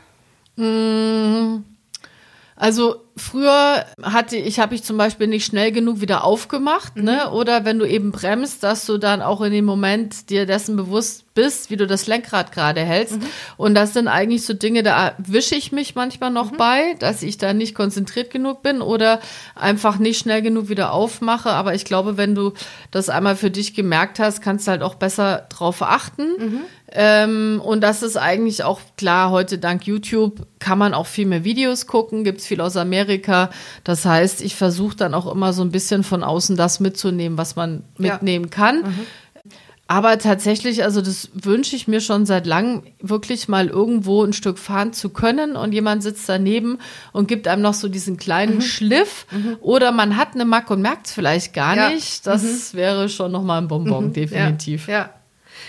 Mmh. 0.56 1.64
Also 2.56 3.02
früher 3.16 3.84
hatte 4.02 4.36
ich, 4.36 4.58
habe 4.60 4.74
ich 4.74 4.82
zum 4.82 4.96
Beispiel 4.96 5.26
nicht 5.26 5.44
schnell 5.44 5.72
genug 5.72 6.00
wieder 6.00 6.24
aufgemacht, 6.24 6.96
ne? 6.96 7.02
mhm. 7.02 7.06
ne? 7.06 7.30
Oder 7.30 7.64
wenn 7.66 7.78
du 7.78 7.86
eben 7.86 8.12
bremst, 8.12 8.62
dass 8.62 8.86
du 8.86 8.96
dann 8.96 9.20
auch 9.20 9.42
in 9.42 9.52
dem 9.52 9.66
Moment 9.66 10.30
dir 10.30 10.46
dessen 10.46 10.74
bewusst 10.74 11.26
bist, 11.34 11.70
wie 11.70 11.76
du 11.76 11.86
das 11.86 12.06
Lenkrad 12.06 12.52
gerade 12.52 12.80
hältst. 12.80 13.20
Mhm. 13.20 13.26
Und 13.58 13.74
das 13.74 13.92
sind 13.92 14.08
eigentlich 14.08 14.44
so 14.46 14.54
Dinge, 14.54 14.82
da 14.82 15.14
wische 15.18 15.54
ich 15.54 15.70
mich 15.70 15.94
manchmal 15.94 16.30
noch 16.30 16.52
mhm. 16.52 16.56
bei, 16.56 16.94
dass 16.98 17.22
ich 17.22 17.36
da 17.36 17.52
nicht 17.52 17.74
konzentriert 17.74 18.30
genug 18.30 18.62
bin 18.62 18.80
oder 18.80 19.20
einfach 19.54 19.98
nicht 19.98 20.18
schnell 20.18 20.40
genug 20.40 20.70
wieder 20.70 20.92
aufmache. 20.92 21.50
Aber 21.50 21.74
ich 21.74 21.84
glaube, 21.84 22.16
wenn 22.16 22.34
du 22.34 22.54
das 22.90 23.10
einmal 23.10 23.36
für 23.36 23.50
dich 23.50 23.74
gemerkt 23.74 24.18
hast, 24.18 24.40
kannst 24.40 24.66
du 24.66 24.70
halt 24.70 24.82
auch 24.82 24.94
besser 24.94 25.46
drauf 25.50 25.82
achten. 25.82 26.62
Ähm, 26.92 27.60
und 27.64 27.80
das 27.80 28.02
ist 28.02 28.16
eigentlich 28.16 28.62
auch 28.62 28.80
klar, 28.96 29.30
heute 29.30 29.58
dank 29.58 29.86
YouTube 29.86 30.46
kann 30.60 30.78
man 30.78 30.94
auch 30.94 31.06
viel 31.06 31.26
mehr 31.26 31.42
Videos 31.42 31.86
gucken, 31.86 32.22
gibt 32.22 32.40
es 32.40 32.46
viel 32.46 32.60
aus 32.60 32.76
Amerika. 32.76 33.50
Das 33.82 34.04
heißt, 34.04 34.40
ich 34.40 34.54
versuche 34.54 34.96
dann 34.96 35.12
auch 35.14 35.30
immer 35.30 35.52
so 35.52 35.62
ein 35.62 35.72
bisschen 35.72 36.04
von 36.04 36.22
außen 36.22 36.56
das 36.56 36.78
mitzunehmen, 36.78 37.38
was 37.38 37.56
man 37.56 37.82
mitnehmen 37.98 38.46
ja. 38.46 38.50
kann. 38.50 38.76
Mhm. 38.82 39.06
Aber 39.88 40.18
tatsächlich, 40.18 40.82
also 40.82 41.00
das 41.00 41.30
wünsche 41.32 41.76
ich 41.76 41.86
mir 41.86 42.00
schon 42.00 42.26
seit 42.26 42.44
langem, 42.44 42.82
wirklich 43.00 43.46
mal 43.46 43.68
irgendwo 43.68 44.24
ein 44.24 44.32
Stück 44.32 44.58
fahren 44.58 44.92
zu 44.92 45.10
können 45.10 45.54
und 45.54 45.72
jemand 45.72 46.02
sitzt 46.02 46.28
daneben 46.28 46.78
und 47.12 47.28
gibt 47.28 47.46
einem 47.46 47.62
noch 47.62 47.74
so 47.74 47.88
diesen 47.88 48.16
kleinen 48.16 48.56
mhm. 48.56 48.62
Schliff 48.62 49.26
mhm. 49.30 49.56
oder 49.60 49.92
man 49.92 50.16
hat 50.16 50.34
eine 50.34 50.44
Mack 50.44 50.70
und 50.70 50.82
merkt 50.82 51.06
es 51.06 51.12
vielleicht 51.12 51.54
gar 51.54 51.76
ja. 51.76 51.90
nicht. 51.90 52.26
Das 52.26 52.42
mhm. 52.42 52.76
wäre 52.76 53.08
schon 53.08 53.30
nochmal 53.30 53.62
ein 53.62 53.68
Bonbon, 53.68 54.06
mhm. 54.08 54.12
definitiv. 54.12 54.88
Ja, 54.88 54.94
ja. 54.94 55.10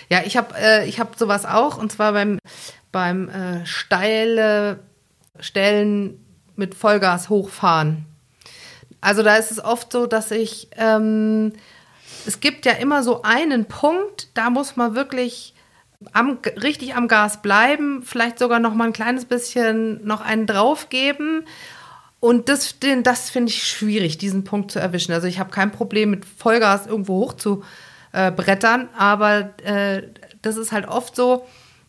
Ja 0.10 0.22
ich 0.26 0.38
habe 0.38 0.56
äh, 0.58 0.92
hab 0.92 1.18
sowas 1.18 1.46
auch 1.46 1.78
und 1.78 1.92
zwar 1.92 2.14
beim, 2.14 2.40
beim 2.92 3.30
äh, 3.30 3.66
steile 3.66 4.80
Stellen 5.40 6.24
mit 6.56 6.76
Vollgas 6.76 7.30
hochfahren. 7.30 8.06
Also 9.02 9.22
da 9.24 9.36
ist 9.36 9.52
es 9.52 9.64
oft 9.64 9.92
so, 9.92 10.08
dass 10.08 10.32
ich... 10.32 10.70
Ähm, 10.76 11.54
es 12.26 12.42
gibt 12.42 12.66
ja 12.66 12.74
immer 12.74 13.04
so 13.04 13.22
einen 13.22 13.66
Punkt, 13.66 14.28
da 14.34 14.50
muss 14.50 14.76
man 14.76 14.96
wirklich 14.96 15.54
am, 16.14 16.40
richtig 16.62 16.96
am 16.96 17.08
Gas 17.08 17.42
bleiben, 17.42 18.04
vielleicht 18.04 18.38
sogar 18.38 18.60
noch 18.60 18.74
mal 18.74 18.88
ein 18.88 18.94
kleines 18.94 19.26
bisschen 19.26 20.06
noch 20.06 20.22
einen 20.22 20.46
draufgeben. 20.46 21.46
Und 22.20 22.50
das, 22.50 22.76
das 23.04 23.30
finde 23.30 23.52
ich 23.52 23.68
schwierig, 23.68 24.18
diesen 24.18 24.44
Punkt 24.44 24.72
zu 24.72 24.80
erwischen. 24.80 25.14
Also 25.14 25.28
ich 25.28 25.40
habe 25.40 25.52
kein 25.52 25.72
Problem 25.72 26.10
mit 26.10 26.26
Vollgas 26.26 26.88
irgendwo 26.88 27.16
hoch 27.16 27.34
zu 27.34 27.64
äh, 28.12 28.32
brettern, 28.32 28.90
aber 28.98 29.54
äh, 29.64 30.04
das 30.42 30.58
ist 30.58 30.72
halt 30.72 30.88
oft 30.88 31.16
so, 31.16 31.46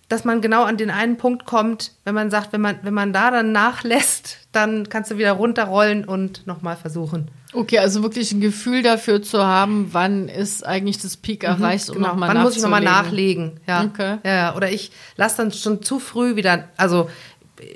dass 0.09 0.25
man 0.25 0.41
genau 0.41 0.65
an 0.65 0.77
den 0.77 0.91
einen 0.91 1.19
Punkt 1.19 1.45
kommt, 1.45 1.93
wenn 2.05 2.15
man 2.15 2.31
sagt, 2.31 2.53
wenn 2.53 2.63
man, 2.63 2.79
wenn 2.83 2.95
man 2.95 3.13
da 3.13 3.31
dann 3.31 3.53
nachlässt, 3.53 4.39
dann 4.53 4.89
kannst 4.89 5.11
du 5.11 5.19
wieder 5.19 5.33
runterrollen 5.33 6.05
und 6.05 6.47
nochmal 6.47 6.77
versuchen. 6.77 7.31
Okay, 7.53 7.79
also 7.79 8.03
wirklich 8.03 8.33
ein 8.33 8.41
Gefühl 8.41 8.83
dafür 8.83 9.23
zu 9.23 9.45
haben, 9.45 9.89
wann 9.93 10.29
ist 10.29 10.67
eigentlich 10.67 10.99
das 10.99 11.17
Peak 11.17 11.43
mhm, 11.43 11.49
erreicht, 11.49 11.89
um 11.89 11.97
genau. 11.97 12.09
nochmal 12.09 12.29
Wann 12.29 12.43
muss 12.43 12.57
ich 12.57 12.63
nochmal 12.63 12.83
nachlegen? 12.83 13.61
Ja. 13.67 13.85
Okay. 13.85 14.19
ja, 14.25 14.55
oder 14.55 14.71
ich 14.71 14.93
lasse 15.17 15.39
dann 15.39 15.53
schon 15.53 15.83
zu 15.83 15.99
früh 15.99 16.37
wieder, 16.37 16.65
also 16.77 17.09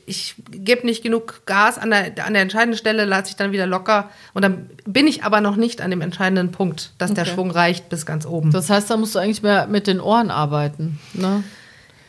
ich 0.06 0.34
gebe 0.50 0.86
nicht 0.86 1.02
genug 1.02 1.42
Gas 1.46 1.78
an 1.78 1.90
der, 1.90 2.12
an 2.24 2.32
der 2.32 2.42
entscheidenden 2.42 2.78
Stelle, 2.78 3.04
lasse 3.04 3.30
ich 3.30 3.36
dann 3.36 3.52
wieder 3.52 3.66
locker. 3.66 4.10
Und 4.34 4.42
dann 4.42 4.70
bin 4.84 5.06
ich 5.06 5.24
aber 5.24 5.40
noch 5.40 5.56
nicht 5.56 5.80
an 5.80 5.90
dem 5.90 6.00
entscheidenden 6.00 6.52
Punkt, 6.52 6.92
dass 6.98 7.10
okay. 7.10 7.24
der 7.24 7.30
Schwung 7.30 7.50
reicht 7.50 7.88
bis 7.88 8.06
ganz 8.06 8.26
oben. 8.26 8.50
Das 8.52 8.70
heißt, 8.70 8.90
da 8.90 8.96
musst 8.96 9.14
du 9.14 9.18
eigentlich 9.18 9.42
mehr 9.42 9.66
mit 9.66 9.86
den 9.86 10.00
Ohren 10.00 10.30
arbeiten. 10.30 10.98
Ne? 11.14 11.42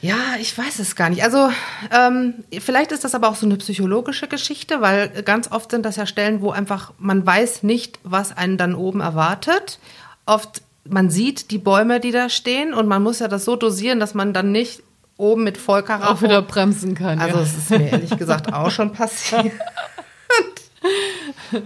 Ja, 0.02 0.18
ich 0.40 0.58
weiß 0.58 0.80
es 0.80 0.98
gar 0.98 1.10
nicht. 1.10 1.24
Also 1.24 1.50
ähm, 1.92 2.44
vielleicht 2.60 2.92
ist 2.92 3.06
das 3.06 3.16
aber 3.16 3.30
auch 3.30 3.36
so 3.36 3.46
eine 3.46 3.56
psychologische 3.56 4.28
Geschichte, 4.28 4.82
weil 4.82 5.08
ganz 5.24 5.50
oft 5.50 5.72
sind 5.72 5.86
das 5.86 5.96
ja 5.96 6.06
Stellen, 6.06 6.42
wo 6.42 6.52
einfach 6.52 6.94
man 6.98 7.26
weiß 7.26 7.64
nicht, 7.64 8.00
was 8.04 8.36
einen 8.36 8.58
dann 8.58 8.76
oben 8.76 9.00
erwartet. 9.00 9.80
Oft 10.26 10.62
man 10.88 11.10
sieht 11.10 11.52
die 11.52 11.58
Bäume, 11.58 12.02
die 12.02 12.12
da 12.12 12.28
stehen 12.28 12.74
und 12.74 12.88
man 12.88 13.02
muss 13.02 13.20
ja 13.20 13.30
das 13.30 13.46
so 13.46 13.56
dosieren, 13.56 14.02
dass 14.02 14.14
man 14.14 14.34
dann 14.34 14.52
nicht 14.52 14.84
oben 15.18 15.44
mit 15.44 15.58
Vollkaracho 15.58 16.12
auch 16.12 16.22
wieder 16.22 16.42
bremsen 16.42 16.96
kann. 16.96 17.20
Also 17.20 17.40
es 17.40 17.54
ja. 17.54 17.58
ist 17.58 17.70
mir 17.70 17.92
ehrlich 17.92 18.18
gesagt 18.18 18.54
auch 18.54 18.72
schon 18.72 18.94
passiert. 18.94 19.52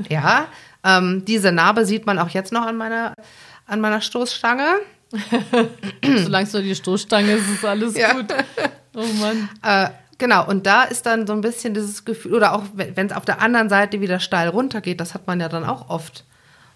ja, 0.10 0.48
ähm, 0.84 1.24
diese 1.26 1.52
Narbe 1.52 1.86
sieht 1.86 2.06
man 2.06 2.20
auch 2.20 2.30
jetzt 2.30 2.52
noch 2.52 2.66
an 2.66 2.78
meiner 2.78 3.14
an 3.66 3.82
meiner 3.82 4.02
Stoßstange. 4.02 4.66
Solange 6.04 6.48
es 6.48 6.54
nur 6.54 6.62
die 6.62 6.76
Stoßstange 6.76 7.34
ist, 7.34 7.50
ist 7.50 7.66
alles 7.66 7.96
ja. 7.96 8.14
gut. 8.14 8.34
Oh 8.94 9.06
Mann. 9.20 9.50
Äh, 9.64 9.90
genau, 10.18 10.46
und 10.48 10.66
da 10.66 10.84
ist 10.84 11.06
dann 11.06 11.28
so 11.28 11.34
ein 11.34 11.42
bisschen 11.42 11.74
dieses 11.74 12.04
Gefühl, 12.04 12.34
oder 12.34 12.54
auch 12.54 12.64
wenn 12.74 13.08
es 13.08 13.14
auf 13.14 13.26
der 13.26 13.42
anderen 13.42 13.70
Seite 13.70 14.02
wieder 14.02 14.20
steil 14.20 14.50
runtergeht, 14.50 15.00
das 15.00 15.14
hat 15.14 15.28
man 15.28 15.40
ja 15.40 15.50
dann 15.50 15.64
auch 15.64 15.90
oft. 15.90 16.26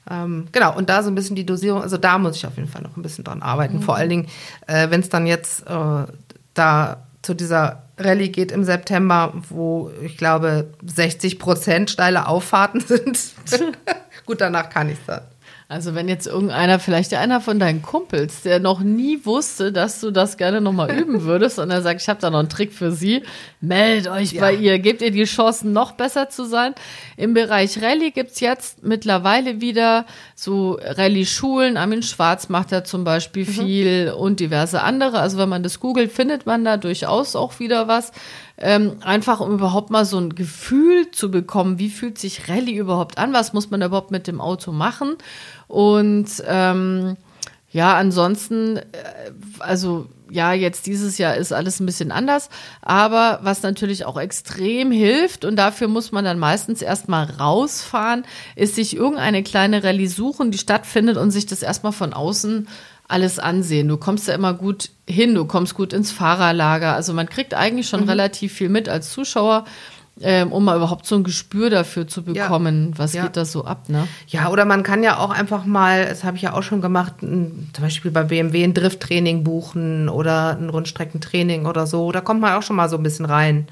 Ähm, 0.10 0.48
genau, 0.52 0.76
und 0.76 0.90
da 0.90 1.04
so 1.04 1.10
ein 1.10 1.16
bisschen 1.16 1.36
die 1.36 1.46
Dosierung, 1.46 1.82
also 1.82 1.98
da 1.98 2.18
muss 2.18 2.36
ich 2.36 2.46
auf 2.46 2.58
jeden 2.58 2.70
Fall 2.70 2.82
noch 2.82 2.98
ein 2.98 3.02
bisschen 3.02 3.24
dran 3.24 3.42
arbeiten. 3.42 3.78
Mhm. 3.78 3.82
Vor 3.84 3.96
allen 3.96 4.10
Dingen, 4.10 4.28
äh, 4.68 4.90
wenn 4.90 5.02
es 5.02 5.10
dann 5.10 5.28
jetzt 5.28 5.68
äh, 5.68 6.06
da 6.54 7.08
zu 7.22 7.34
dieser 7.34 7.84
Rallye 7.98 8.30
geht 8.30 8.52
im 8.52 8.64
September, 8.64 9.34
wo 9.50 9.92
ich 10.02 10.18
glaube 10.18 10.74
60 10.86 11.40
Prozent 11.40 11.90
steile 11.90 12.28
Auffahrten 12.28 12.82
sind. 12.88 13.20
Gut, 14.26 14.42
danach 14.42 14.70
kann 14.70 14.90
ich 14.90 15.00
dann. 15.06 15.22
Also 15.72 15.96
wenn 15.96 16.10
jetzt 16.10 16.28
irgendeiner, 16.28 16.80
vielleicht 16.80 17.14
einer 17.14 17.40
von 17.40 17.58
deinen 17.58 17.82
Kumpels, 17.82 18.42
der 18.42 18.60
noch 18.60 18.82
nie 18.82 19.24
wusste, 19.24 19.72
dass 19.72 20.02
du 20.02 20.12
das 20.12 20.36
gerne 20.36 20.60
nochmal 20.60 20.92
üben 20.94 21.22
würdest 21.24 21.60
und 21.60 21.72
er 21.72 21.82
sagt, 21.82 22.02
ich 22.02 22.10
habe 22.10 22.20
da 22.20 22.30
noch 22.30 22.40
einen 22.40 22.50
Trick 22.50 22.74
für 22.74 22.92
Sie, 22.92 23.24
meldet 23.62 24.12
euch 24.12 24.34
ja. 24.34 24.42
bei 24.42 24.54
ihr, 24.54 24.80
gebt 24.80 25.02
ihr 25.02 25.12
die 25.12 25.24
Chancen, 25.24 25.72
noch 25.72 25.94
besser 25.94 26.28
zu 26.28 26.44
sein. 26.44 26.76
Im 27.16 27.34
Bereich 27.34 27.82
Rallye 27.82 28.12
gibt's 28.12 28.42
jetzt 28.42 28.84
mittlerweile 28.84 29.62
wieder 29.62 30.06
so 30.36 30.78
Rallye-Schulen. 30.84 31.78
Armin 31.78 32.04
Schwarz 32.04 32.50
macht 32.50 32.74
da 32.74 32.84
zum 32.84 33.06
Beispiel 33.06 33.46
mhm. 33.46 33.52
viel 33.54 34.14
und 34.18 34.42
diverse 34.42 34.82
andere. 34.82 35.20
Also 35.20 35.38
wenn 35.38 35.48
man 35.48 35.64
das 35.64 35.80
googelt, 35.80 36.12
findet 36.12 36.46
man 36.46 36.66
da 36.66 36.76
durchaus 36.76 37.38
auch 37.38 37.60
wieder 37.60 37.88
was. 37.88 38.12
Ähm, 38.62 38.98
einfach 39.02 39.40
um 39.40 39.54
überhaupt 39.54 39.90
mal 39.90 40.06
so 40.06 40.20
ein 40.20 40.36
Gefühl 40.36 41.10
zu 41.12 41.32
bekommen, 41.32 41.80
wie 41.80 41.90
fühlt 41.90 42.20
sich 42.20 42.48
Rallye 42.48 42.78
überhaupt 42.78 43.18
an, 43.18 43.34
was 43.34 43.54
muss 43.54 43.72
man 43.72 43.82
überhaupt 43.82 44.12
mit 44.12 44.28
dem 44.28 44.40
Auto 44.40 44.72
machen. 44.72 45.16
Und 45.68 46.30
ähm, 46.48 47.18
ja, 47.72 47.96
ansonsten, 47.96 48.78
äh, 48.78 48.84
also 49.60 50.08
ja, 50.30 50.54
jetzt 50.54 50.86
dieses 50.86 51.18
Jahr 51.18 51.36
ist 51.36 51.52
alles 51.52 51.80
ein 51.80 51.86
bisschen 51.86 52.12
anders, 52.12 52.50
aber 52.82 53.40
was 53.44 53.64
natürlich 53.64 54.06
auch 54.06 54.18
extrem 54.18 54.92
hilft 54.92 55.44
und 55.44 55.58
dafür 55.58 55.90
muss 55.90 56.14
man 56.14 56.24
dann 56.24 56.40
meistens 56.40 56.82
erstmal 56.82 57.26
rausfahren, 57.26 58.24
ist 58.56 58.76
sich 58.76 58.96
irgendeine 58.96 59.44
kleine 59.44 59.84
Rallye 59.84 60.08
suchen, 60.08 60.52
die 60.52 60.58
stattfindet 60.58 61.18
und 61.18 61.32
sich 61.32 61.48
das 61.48 61.64
erstmal 61.64 61.92
von 61.92 62.14
außen 62.14 62.68
alles 63.12 63.40
ansehen. 63.40 63.88
Du 63.88 63.98
kommst 63.98 64.28
ja 64.28 64.34
immer 64.34 64.54
gut 64.54 64.90
hin, 65.08 65.36
du 65.36 65.46
kommst 65.46 65.76
gut 65.76 65.94
ins 65.94 66.12
Fahrerlager. 66.12 66.94
Also 66.94 67.14
man 67.14 67.28
kriegt 67.28 67.54
eigentlich 67.54 67.88
schon 67.88 68.02
mhm. 68.02 68.10
relativ 68.10 68.54
viel 68.54 68.70
mit 68.70 68.90
als 68.90 69.12
Zuschauer. 69.12 69.66
Ähm, 70.24 70.52
um 70.52 70.66
mal 70.66 70.76
überhaupt 70.76 71.08
so 71.08 71.16
ein 71.16 71.24
Gespür 71.24 71.72
dafür 71.72 72.08
zu 72.08 72.22
bekommen, 72.22 72.92
ja. 72.92 72.98
was 73.00 73.14
ja. 73.14 73.24
geht 73.24 73.38
da 73.38 73.46
so 73.46 73.66
ab, 73.66 73.88
ne? 73.88 74.08
Ja, 74.28 74.50
oder 74.50 74.66
man 74.66 74.84
kann 74.84 75.02
ja 75.02 75.18
auch 75.18 75.32
einfach 75.32 75.66
mal, 75.66 76.06
das 76.06 76.24
habe 76.24 76.36
ich 76.36 76.44
ja 76.44 76.54
auch 76.54 76.62
schon 76.62 76.82
gemacht, 76.82 77.24
ein, 77.24 77.72
zum 77.74 77.84
Beispiel 77.84 78.12
bei 78.12 78.24
BMW 78.24 78.64
ein 78.64 78.76
Drifttraining 78.76 79.44
buchen 79.44 80.10
oder 80.10 80.58
ein 80.60 80.70
Rundstreckentraining 80.70 81.66
oder 81.66 81.88
so. 81.88 82.12
Da 82.12 82.22
kommt 82.22 82.42
man 82.42 82.54
auch 82.54 82.62
schon 82.62 82.76
mal 82.76 82.90
so 82.90 82.98
ein 82.98 83.04
bisschen 83.04 83.26
rein. 83.26 83.68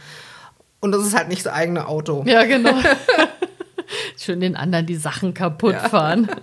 Und 0.79 0.91
das 0.93 1.05
ist 1.05 1.15
halt 1.15 1.27
nicht 1.27 1.45
das 1.45 1.53
eigene 1.53 1.87
Auto. 1.87 2.23
Ja, 2.25 2.45
genau. 2.45 2.73
Schön 4.17 4.39
den 4.39 4.55
anderen 4.55 4.85
die 4.85 4.95
Sachen 4.95 5.33
kaputt 5.33 5.73
ja. 5.73 5.89
fahren. 5.89 6.29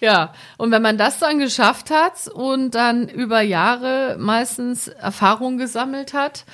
Ja, 0.00 0.34
und 0.58 0.70
wenn 0.70 0.82
man 0.82 0.98
das 0.98 1.18
dann 1.18 1.38
geschafft 1.38 1.90
hat 1.90 2.28
und 2.28 2.74
dann 2.74 3.08
über 3.08 3.40
Jahre 3.40 4.16
meistens 4.18 4.88
Erfahrung 4.88 5.56
gesammelt 5.56 6.12
hat, 6.12 6.44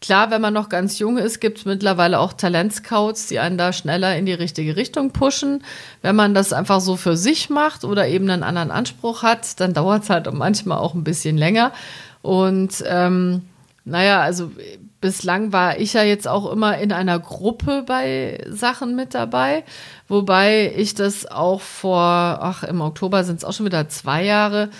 klar, 0.00 0.30
wenn 0.30 0.42
man 0.42 0.52
noch 0.52 0.68
ganz 0.68 0.98
jung 0.98 1.16
ist, 1.16 1.40
gibt 1.40 1.58
es 1.58 1.64
mittlerweile 1.64 2.18
auch 2.18 2.34
Talentscouts, 2.34 3.28
die 3.28 3.38
einen 3.38 3.56
da 3.56 3.72
schneller 3.72 4.16
in 4.16 4.26
die 4.26 4.32
richtige 4.34 4.76
Richtung 4.76 5.12
pushen. 5.12 5.64
Wenn 6.02 6.16
man 6.16 6.34
das 6.34 6.52
einfach 6.52 6.80
so 6.80 6.96
für 6.96 7.16
sich 7.16 7.48
macht 7.48 7.84
oder 7.84 8.06
eben 8.08 8.28
einen 8.28 8.42
anderen 8.42 8.70
Anspruch 8.70 9.22
hat, 9.22 9.58
dann 9.60 9.72
dauert 9.72 10.02
es 10.02 10.10
halt 10.10 10.30
manchmal 10.32 10.78
auch 10.78 10.94
ein 10.94 11.04
bisschen 11.04 11.38
länger. 11.38 11.72
Und 12.20 12.84
ähm, 12.86 13.42
naja, 13.84 14.20
also 14.20 14.50
bislang 15.02 15.52
war 15.52 15.78
ich 15.78 15.92
ja 15.92 16.02
jetzt 16.02 16.26
auch 16.26 16.50
immer 16.50 16.78
in 16.78 16.92
einer 16.92 17.18
Gruppe 17.18 17.82
bei 17.86 18.42
Sachen 18.48 18.96
mit 18.96 19.12
dabei, 19.12 19.64
wobei 20.08 20.72
ich 20.74 20.94
das 20.94 21.26
auch 21.30 21.60
vor, 21.60 22.00
ach, 22.00 22.62
im 22.62 22.80
Oktober 22.80 23.24
sind 23.24 23.36
es 23.36 23.44
auch 23.44 23.52
schon 23.52 23.66
wieder 23.66 23.90
zwei 23.90 24.24
Jahre, 24.24 24.70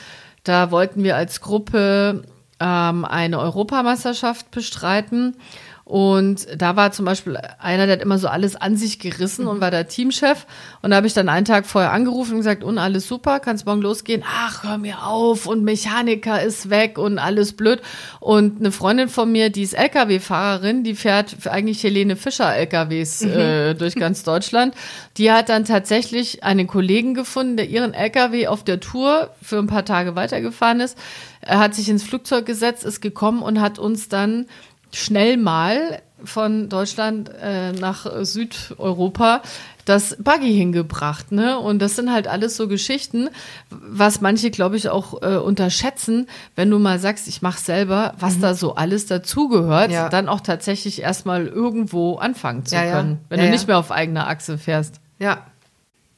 da 0.45 0.71
wollten 0.71 1.05
wir 1.05 1.17
als 1.17 1.43
Gruppe 1.43 2.23
ähm, 2.61 3.05
eine 3.05 3.39
Europameisterschaft 3.41 4.51
bestreiten 4.51 5.37
und 5.85 6.47
da 6.57 6.77
war 6.77 6.93
zum 6.93 7.05
Beispiel 7.05 7.37
einer, 7.59 7.87
der 7.87 7.97
hat 7.97 8.03
immer 8.03 8.19
so 8.19 8.29
alles 8.29 8.55
an 8.55 8.77
sich 8.77 9.01
gerissen 9.01 9.49
und 9.49 9.61
war 9.61 9.73
der 9.73 9.89
Teamchef. 9.89 10.47
Und 10.81 10.91
da 10.91 10.97
habe 10.97 11.09
ich 11.09 11.13
dann 11.13 11.29
einen 11.29 11.45
Tag 11.45 11.67
vorher 11.67 11.93
angerufen 11.93 12.33
und 12.33 12.39
gesagt, 12.39 12.63
und 12.63 12.79
alles 12.79 13.09
super, 13.09 13.41
kannst 13.41 13.67
morgen 13.67 13.83
losgehen. 13.83 14.23
Ach, 14.27 14.63
hör 14.63 14.79
mir 14.79 15.05
auf 15.05 15.47
und 15.47 15.65
Mechaniker 15.65 16.41
ist 16.41 16.71
weg 16.71 16.99
und 16.99 17.19
alles 17.19 17.55
blöd. 17.55 17.83
Und 18.21 18.61
eine 18.61 18.71
Freundin 18.71 19.09
von 19.09 19.31
mir, 19.33 19.51
die 19.51 19.63
ist 19.63 19.75
LKW-Fahrerin, 19.75 20.85
die 20.85 20.95
fährt 20.95 21.37
eigentlich 21.49 21.83
Helene 21.83 22.15
Fischer 22.15 22.55
LKWs 22.55 23.23
mhm. 23.23 23.31
äh, 23.33 23.75
durch 23.75 23.97
ganz 23.97 24.23
Deutschland. 24.23 24.75
Die 25.17 25.33
hat 25.33 25.49
dann 25.49 25.65
tatsächlich 25.65 26.45
einen 26.45 26.69
Kollegen 26.69 27.15
gefunden, 27.15 27.57
der 27.57 27.69
ihren 27.69 27.93
LKW 27.93 28.47
auf 28.47 28.63
der 28.63 28.79
Tour 28.79 29.31
für 29.43 29.59
ein 29.59 29.67
paar 29.67 29.85
Tage 29.85 30.15
weitergefahren 30.15 30.81
ist. 30.81 30.97
Er 31.41 31.59
hat 31.59 31.75
sich 31.75 31.89
ins 31.89 32.05
Flugzeug 32.05 32.47
gesetzt, 32.47 32.85
ist 32.85 33.01
gekommen 33.01 33.43
und 33.43 33.61
hat 33.61 33.81
uns 33.81 34.09
dann 34.09 34.47
schnell 34.93 35.37
mal 35.37 36.03
von 36.25 36.69
Deutschland 36.69 37.31
äh, 37.43 37.73
nach 37.73 38.07
Südeuropa 38.23 39.43
das 39.85 40.17
Buggy 40.21 40.55
hingebracht, 40.55 41.33
ne? 41.33 41.59
Und 41.59 41.81
das 41.81 41.97
sind 41.97 42.13
halt 42.13 42.29
alles 42.29 42.57
so 42.57 42.69
Geschichten, 42.69 43.29
was 43.71 44.21
manche, 44.21 44.51
glaube 44.51 44.77
ich, 44.77 44.89
auch 44.89 45.23
äh, 45.23 45.37
unterschätzen, 45.37 46.29
wenn 46.55 46.71
du 46.71 46.79
mal 46.79 46.99
sagst, 46.99 47.27
ich 47.27 47.43
mache 47.43 47.61
selber, 47.61 48.15
was 48.19 48.37
mhm. 48.37 48.43
da 48.43 48.55
so 48.55 48.75
alles 48.77 49.07
dazugehört, 49.07 49.91
ja. 49.91 50.09
dann 50.09 50.29
auch 50.29 50.41
tatsächlich 50.41 51.03
erstmal 51.03 51.47
irgendwo 51.47 52.17
anfangen 52.17 52.65
zu 52.65 52.77
ja, 52.77 52.93
können, 52.93 53.13
ja. 53.13 53.19
wenn 53.29 53.41
du 53.41 53.51
nicht 53.51 53.67
mehr 53.67 53.79
auf 53.79 53.91
eigener 53.91 54.29
Achse 54.29 54.57
fährst. 54.57 55.01
Ja, 55.19 55.47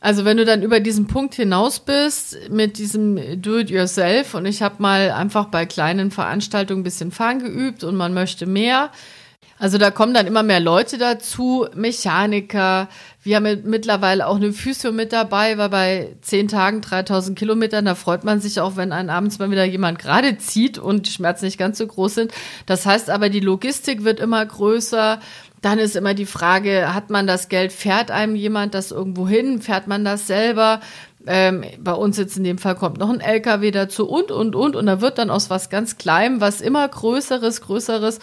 also 0.04 0.26
wenn 0.26 0.36
du 0.36 0.44
dann 0.44 0.60
über 0.60 0.80
diesen 0.80 1.06
Punkt 1.06 1.34
hinaus 1.34 1.80
bist 1.80 2.50
mit 2.50 2.76
diesem 2.76 3.40
Do-it-yourself 3.40 4.34
und 4.34 4.44
ich 4.44 4.60
habe 4.60 4.74
mal 4.82 5.10
einfach 5.10 5.46
bei 5.46 5.64
kleinen 5.64 6.10
Veranstaltungen 6.10 6.82
ein 6.82 6.84
bisschen 6.84 7.10
fahren 7.10 7.38
geübt 7.38 7.84
und 7.84 7.96
man 7.96 8.12
möchte 8.12 8.44
mehr. 8.44 8.90
Also 9.58 9.78
da 9.78 9.90
kommen 9.90 10.12
dann 10.12 10.26
immer 10.26 10.42
mehr 10.42 10.60
Leute 10.60 10.98
dazu, 10.98 11.66
Mechaniker. 11.74 12.88
Wir 13.22 13.36
haben 13.36 13.62
mittlerweile 13.64 14.26
auch 14.26 14.36
eine 14.36 14.52
Physio 14.52 14.92
mit 14.92 15.10
dabei, 15.10 15.56
weil 15.56 15.70
bei 15.70 16.16
zehn 16.20 16.48
Tagen 16.48 16.82
3000 16.82 17.38
Kilometern, 17.38 17.86
da 17.86 17.94
freut 17.94 18.24
man 18.24 18.42
sich 18.42 18.60
auch, 18.60 18.76
wenn 18.76 18.92
einen 18.92 19.08
abends 19.08 19.38
mal 19.38 19.50
wieder 19.50 19.64
jemand 19.64 19.98
gerade 19.98 20.36
zieht 20.36 20.76
und 20.76 21.06
die 21.06 21.12
Schmerzen 21.12 21.46
nicht 21.46 21.56
ganz 21.56 21.78
so 21.78 21.86
groß 21.86 22.14
sind. 22.14 22.32
Das 22.66 22.84
heißt 22.84 23.08
aber, 23.08 23.30
die 23.30 23.40
Logistik 23.40 24.04
wird 24.04 24.20
immer 24.20 24.44
größer. 24.44 25.18
Dann 25.64 25.78
ist 25.78 25.96
immer 25.96 26.12
die 26.12 26.26
Frage, 26.26 26.92
hat 26.92 27.08
man 27.08 27.26
das 27.26 27.48
Geld, 27.48 27.72
fährt 27.72 28.10
einem 28.10 28.36
jemand 28.36 28.74
das 28.74 28.90
irgendwo 28.90 29.26
hin, 29.26 29.62
fährt 29.62 29.86
man 29.86 30.04
das 30.04 30.26
selber? 30.26 30.80
Ähm, 31.26 31.64
bei 31.78 31.92
uns 31.92 32.18
jetzt 32.18 32.36
in 32.36 32.44
dem 32.44 32.58
Fall 32.58 32.74
kommt 32.74 32.98
noch 32.98 33.08
ein 33.08 33.20
LKW 33.20 33.70
dazu 33.70 34.06
und, 34.06 34.30
und, 34.30 34.54
und. 34.54 34.76
Und 34.76 34.86
da 34.86 35.00
wird 35.00 35.18
dann 35.18 35.30
aus 35.30 35.48
was 35.48 35.70
ganz 35.70 35.96
Kleinem, 35.96 36.40
was 36.40 36.60
immer 36.60 36.86
Größeres, 36.86 37.62
Größeres, 37.62 38.18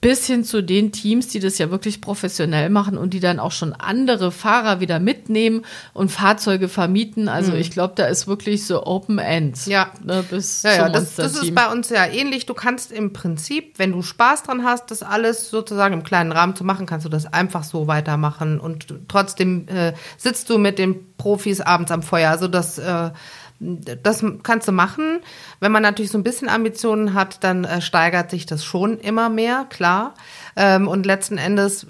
bis 0.00 0.26
hin 0.26 0.44
zu 0.44 0.62
den 0.62 0.92
Teams, 0.92 1.28
die 1.28 1.40
das 1.40 1.58
ja 1.58 1.70
wirklich 1.70 2.00
professionell 2.00 2.70
machen 2.70 2.96
und 2.96 3.14
die 3.14 3.20
dann 3.20 3.40
auch 3.40 3.52
schon 3.52 3.72
andere 3.72 4.30
Fahrer 4.30 4.80
wieder 4.80 5.00
mitnehmen 5.00 5.64
und 5.94 6.12
Fahrzeuge 6.12 6.68
vermieten. 6.68 7.28
Also 7.28 7.52
mhm. 7.52 7.58
ich 7.58 7.70
glaube, 7.70 7.94
da 7.96 8.06
ist 8.06 8.28
wirklich 8.28 8.66
so 8.66 8.86
Open 8.86 9.18
End. 9.18 9.66
Ja, 9.66 9.90
ne, 10.04 10.24
bis 10.28 10.62
ja, 10.62 10.76
ja 10.76 10.88
das, 10.88 11.16
das 11.16 11.36
ist 11.36 11.54
bei 11.54 11.70
uns 11.72 11.90
ja 11.90 12.06
ähnlich. 12.06 12.46
Du 12.46 12.54
kannst 12.54 12.92
im 12.92 13.12
Prinzip, 13.12 13.78
wenn 13.78 13.92
du 13.92 14.02
Spaß 14.02 14.44
dran 14.44 14.64
hast, 14.64 14.90
das 14.90 15.02
alles 15.02 15.50
sozusagen 15.50 15.94
im 15.94 16.04
kleinen 16.04 16.32
Rahmen 16.32 16.54
zu 16.54 16.64
machen, 16.64 16.86
kannst 16.86 17.04
du 17.04 17.10
das 17.10 17.26
einfach 17.26 17.64
so 17.64 17.86
weitermachen. 17.86 18.60
Und 18.60 18.86
trotzdem 19.08 19.66
äh, 19.68 19.94
sitzt 20.18 20.50
du 20.50 20.58
mit 20.58 20.78
den 20.78 21.13
Profis 21.16 21.60
abends 21.60 21.90
am 21.90 22.02
Feuer. 22.02 22.30
Also 22.30 22.48
das, 22.48 22.78
äh, 22.78 23.10
das 23.60 24.24
kannst 24.42 24.68
du 24.68 24.72
machen. 24.72 25.20
Wenn 25.60 25.72
man 25.72 25.82
natürlich 25.82 26.10
so 26.10 26.18
ein 26.18 26.24
bisschen 26.24 26.48
Ambitionen 26.48 27.14
hat, 27.14 27.42
dann 27.44 27.64
äh, 27.64 27.80
steigert 27.80 28.30
sich 28.30 28.46
das 28.46 28.64
schon 28.64 28.98
immer 28.98 29.28
mehr, 29.28 29.66
klar. 29.68 30.14
Ähm, 30.56 30.88
und 30.88 31.06
letzten 31.06 31.38
Endes 31.38 31.86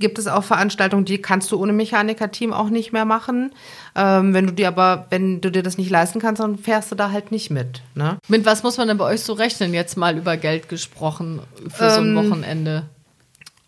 gibt 0.00 0.18
es 0.18 0.26
auch 0.26 0.42
Veranstaltungen, 0.42 1.04
die 1.04 1.20
kannst 1.20 1.52
du 1.52 1.60
ohne 1.60 1.72
Mechaniker-Team 1.72 2.52
auch 2.52 2.70
nicht 2.70 2.92
mehr 2.92 3.04
machen. 3.04 3.52
Ähm, 3.94 4.34
wenn 4.34 4.46
du 4.46 4.52
dir 4.52 4.68
aber, 4.68 5.06
wenn 5.10 5.40
du 5.40 5.50
dir 5.50 5.62
das 5.62 5.78
nicht 5.78 5.90
leisten 5.90 6.18
kannst, 6.20 6.40
dann 6.40 6.56
fährst 6.58 6.90
du 6.90 6.96
da 6.96 7.12
halt 7.12 7.30
nicht 7.30 7.50
mit. 7.50 7.82
Ne? 7.94 8.16
Mit 8.26 8.46
was 8.46 8.62
muss 8.62 8.78
man 8.78 8.88
denn 8.88 8.96
bei 8.96 9.04
euch 9.04 9.20
so 9.20 9.34
rechnen? 9.34 9.74
Jetzt 9.74 9.96
mal 9.96 10.16
über 10.16 10.36
Geld 10.36 10.68
gesprochen 10.68 11.40
für 11.68 11.84
ähm, 11.84 11.90
so 11.90 12.00
ein 12.00 12.16
ähm, 12.16 12.16
Wochenende. 12.16 12.82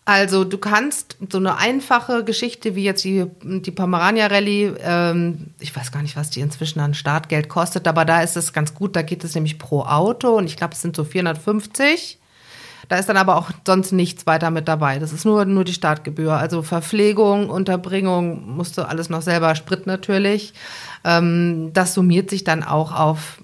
Also 0.05 0.43
du 0.43 0.57
kannst 0.57 1.15
so 1.29 1.37
eine 1.37 1.57
einfache 1.57 2.25
Geschichte 2.25 2.75
wie 2.75 2.83
jetzt 2.83 3.05
die, 3.05 3.25
die 3.41 3.71
Pomerania 3.71 4.27
Rallye, 4.27 4.73
ähm, 4.81 5.51
ich 5.59 5.73
weiß 5.73 5.93
gar 5.93 6.01
nicht, 6.01 6.17
was 6.17 6.29
die 6.29 6.41
inzwischen 6.41 6.81
an 6.81 6.93
Startgeld 6.93 7.47
kostet, 7.47 7.87
aber 7.87 8.03
da 8.03 8.21
ist 8.21 8.35
es 8.35 8.51
ganz 8.51 8.73
gut, 8.73 8.97
da 8.97 9.01
geht 9.01 9.23
es 9.23 9.33
nämlich 9.33 9.59
pro 9.59 9.83
Auto 9.83 10.37
und 10.37 10.45
ich 10.45 10.57
glaube, 10.57 10.73
es 10.73 10.81
sind 10.81 10.95
so 10.95 11.05
450. 11.05 12.19
Da 12.89 12.97
ist 12.97 13.07
dann 13.07 13.15
aber 13.15 13.37
auch 13.37 13.49
sonst 13.65 13.93
nichts 13.93 14.25
weiter 14.27 14.51
mit 14.51 14.67
dabei. 14.67 14.99
Das 14.99 15.13
ist 15.13 15.23
nur, 15.23 15.45
nur 15.45 15.63
die 15.63 15.73
Startgebühr. 15.73 16.33
Also 16.33 16.63
Verpflegung, 16.63 17.49
Unterbringung 17.49 18.55
musst 18.57 18.77
du 18.77 18.81
alles 18.81 19.09
noch 19.09 19.21
selber, 19.21 19.55
Sprit 19.55 19.87
natürlich. 19.87 20.53
Ähm, 21.05 21.71
das 21.73 21.93
summiert 21.93 22.29
sich 22.29 22.43
dann 22.43 22.61
auch 22.61 22.93
auf 22.93 23.41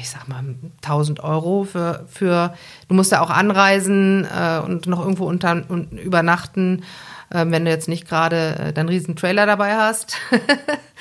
ich 0.00 0.10
sag 0.10 0.28
mal, 0.28 0.44
1000 0.82 1.20
Euro 1.20 1.64
für, 1.64 2.06
für 2.08 2.54
du 2.88 2.94
musst 2.94 3.12
ja 3.12 3.20
auch 3.20 3.30
anreisen 3.30 4.24
äh, 4.24 4.58
und 4.58 4.86
noch 4.86 5.00
irgendwo 5.00 5.26
unter, 5.26 5.62
und 5.68 5.92
übernachten, 5.92 6.84
äh, 7.30 7.44
wenn 7.46 7.64
du 7.64 7.70
jetzt 7.70 7.88
nicht 7.88 8.08
gerade 8.08 8.56
äh, 8.58 8.72
deinen 8.72 8.88
riesen 8.88 9.16
Trailer 9.16 9.46
dabei 9.46 9.76
hast. 9.76 10.16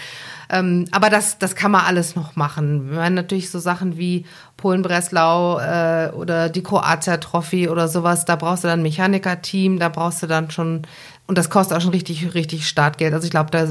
Ähm, 0.49 0.85
aber 0.91 1.09
das, 1.09 1.39
das 1.39 1.55
kann 1.55 1.71
man 1.71 1.83
alles 1.85 2.15
noch 2.15 2.35
machen. 2.35 2.91
Wir 2.91 3.03
haben 3.03 3.15
natürlich 3.15 3.49
so 3.49 3.59
Sachen 3.59 3.97
wie 3.97 4.25
Polen-Breslau 4.55 5.59
äh, 5.59 6.11
oder 6.13 6.49
die 6.49 6.63
Kroatia-Trophy 6.63 7.67
oder 7.67 7.87
sowas, 7.87 8.25
da 8.25 8.35
brauchst 8.35 8.63
du 8.63 8.69
dann 8.69 8.79
ein 8.79 8.83
Mechaniker-Team, 8.83 9.77
da 9.79 9.89
brauchst 9.89 10.23
du 10.23 10.27
dann 10.27 10.49
schon, 10.49 10.83
und 11.27 11.37
das 11.37 11.49
kostet 11.49 11.77
auch 11.77 11.81
schon 11.81 11.91
richtig, 11.91 12.33
richtig 12.33 12.67
Startgeld. 12.67 13.13
Also 13.13 13.25
ich 13.25 13.31
glaube, 13.31 13.51
da 13.51 13.67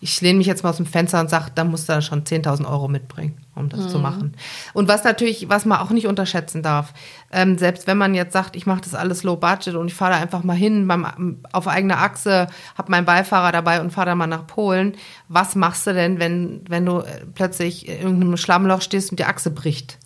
ich 0.00 0.20
lehne 0.20 0.38
mich 0.38 0.46
jetzt 0.46 0.62
mal 0.62 0.70
aus 0.70 0.76
dem 0.76 0.86
Fenster 0.86 1.20
und 1.20 1.30
sage, 1.30 1.50
da 1.54 1.64
musst 1.64 1.88
du 1.88 1.92
dann 1.92 2.02
schon 2.02 2.24
10.000 2.24 2.68
Euro 2.68 2.88
mitbringen, 2.88 3.38
um 3.54 3.68
das 3.68 3.80
mhm. 3.80 3.88
zu 3.88 3.98
machen. 3.98 4.34
Und 4.74 4.88
was 4.88 5.04
natürlich, 5.04 5.48
was 5.48 5.64
man 5.64 5.78
auch 5.78 5.90
nicht 5.90 6.06
unterschätzen 6.06 6.62
darf, 6.62 6.92
ähm, 7.32 7.56
selbst 7.58 7.86
wenn 7.86 7.96
man 7.96 8.14
jetzt 8.14 8.32
sagt, 8.32 8.56
ich 8.56 8.66
mache 8.66 8.82
das 8.82 8.94
alles 8.94 9.22
low 9.22 9.36
budget 9.36 9.74
und 9.74 9.88
ich 9.88 9.94
fahre 9.94 10.12
da 10.12 10.18
einfach 10.18 10.42
mal 10.42 10.56
hin 10.56 10.86
beim, 10.86 11.38
auf 11.52 11.66
eigener 11.66 11.98
Achse, 11.98 12.48
habe 12.76 12.90
meinen 12.90 13.06
Beifahrer 13.06 13.52
dabei 13.52 13.80
und 13.80 13.90
fahre 13.90 14.06
da 14.06 14.14
mal 14.14 14.26
nach 14.26 14.46
Polen, 14.46 14.94
was 15.28 15.54
machst 15.54 15.86
du 15.86 15.94
denn, 15.94 16.18
wenn, 16.18 16.62
wenn 16.68 16.84
du 16.84 17.02
plötzlich 17.34 17.88
in 17.88 18.00
irgendeinem 18.00 18.36
Schlammloch 18.36 18.82
stehst 18.82 19.10
und 19.10 19.18
die 19.18 19.24
Achse 19.24 19.50
bricht? 19.50 19.98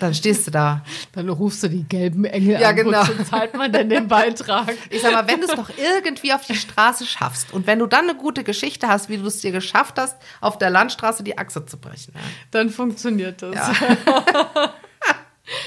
Dann 0.00 0.14
stehst 0.14 0.46
du 0.46 0.50
da. 0.50 0.82
Dann 1.12 1.28
rufst 1.28 1.62
du 1.62 1.68
die 1.68 1.84
gelben 1.84 2.24
Engel 2.24 2.60
ja, 2.60 2.70
an. 2.70 2.76
Genau. 2.76 3.02
Wozu 3.02 3.22
zahlt 3.24 3.54
man 3.54 3.70
denn 3.70 3.88
den 3.88 4.08
Beitrag? 4.08 4.74
Ich 4.90 5.02
sag 5.02 5.12
mal, 5.12 5.28
wenn 5.28 5.40
du 5.40 5.46
es 5.46 5.54
doch 5.54 5.70
irgendwie 5.76 6.32
auf 6.32 6.44
die 6.46 6.54
Straße 6.54 7.06
schaffst 7.06 7.52
und 7.52 7.66
wenn 7.66 7.78
du 7.78 7.86
dann 7.86 8.08
eine 8.08 8.14
gute 8.16 8.42
Geschichte 8.42 8.88
hast, 8.88 9.08
wie 9.08 9.18
du 9.18 9.26
es 9.26 9.40
dir 9.40 9.52
geschafft 9.52 9.98
hast, 9.98 10.16
auf 10.40 10.58
der 10.58 10.70
Landstraße 10.70 11.22
die 11.22 11.38
Achse 11.38 11.64
zu 11.66 11.76
brechen. 11.78 12.12
Ja. 12.14 12.20
Dann 12.50 12.70
funktioniert 12.70 13.42
das. 13.42 13.54
Ja. 13.54 13.74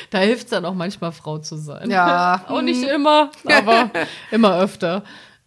da 0.09 0.17
hilft 0.17 0.45
es 0.45 0.49
dann 0.49 0.65
auch 0.65 0.73
manchmal, 0.73 1.11
Frau 1.11 1.37
zu 1.37 1.57
sein. 1.57 1.89
Ja. 1.89 2.43
auch 2.49 2.61
nicht 2.61 2.83
immer, 2.83 3.31
aber 3.45 3.91
immer 4.31 4.57
öfter. 4.59 5.03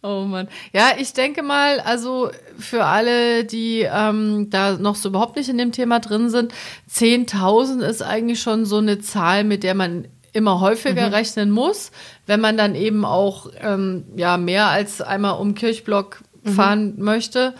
Oh 0.07 0.23
Mann. 0.23 0.47
Ja, 0.71 0.91
ich 0.97 1.11
denke 1.11 1.43
mal, 1.43 1.81
also 1.81 2.31
für 2.57 2.85
alle, 2.85 3.43
die 3.43 3.81
ähm, 3.81 4.49
da 4.49 4.77
noch 4.77 4.95
so 4.95 5.09
überhaupt 5.09 5.35
nicht 5.35 5.49
in 5.49 5.57
dem 5.57 5.73
Thema 5.73 5.99
drin 5.99 6.29
sind, 6.29 6.53
10.000 6.89 7.81
ist 7.81 8.01
eigentlich 8.01 8.41
schon 8.41 8.65
so 8.65 8.77
eine 8.77 8.99
Zahl, 8.99 9.43
mit 9.43 9.63
der 9.63 9.75
man 9.75 10.07
immer 10.31 10.61
häufiger 10.61 11.07
mhm. 11.07 11.13
rechnen 11.13 11.51
muss, 11.51 11.91
wenn 12.25 12.39
man 12.39 12.55
dann 12.55 12.73
eben 12.73 13.03
auch 13.03 13.49
ähm, 13.59 14.05
ja 14.15 14.37
mehr 14.37 14.67
als 14.67 15.01
einmal 15.01 15.41
um 15.41 15.55
Kirchblock 15.55 16.21
mhm. 16.43 16.49
fahren 16.51 16.93
möchte. 16.97 17.53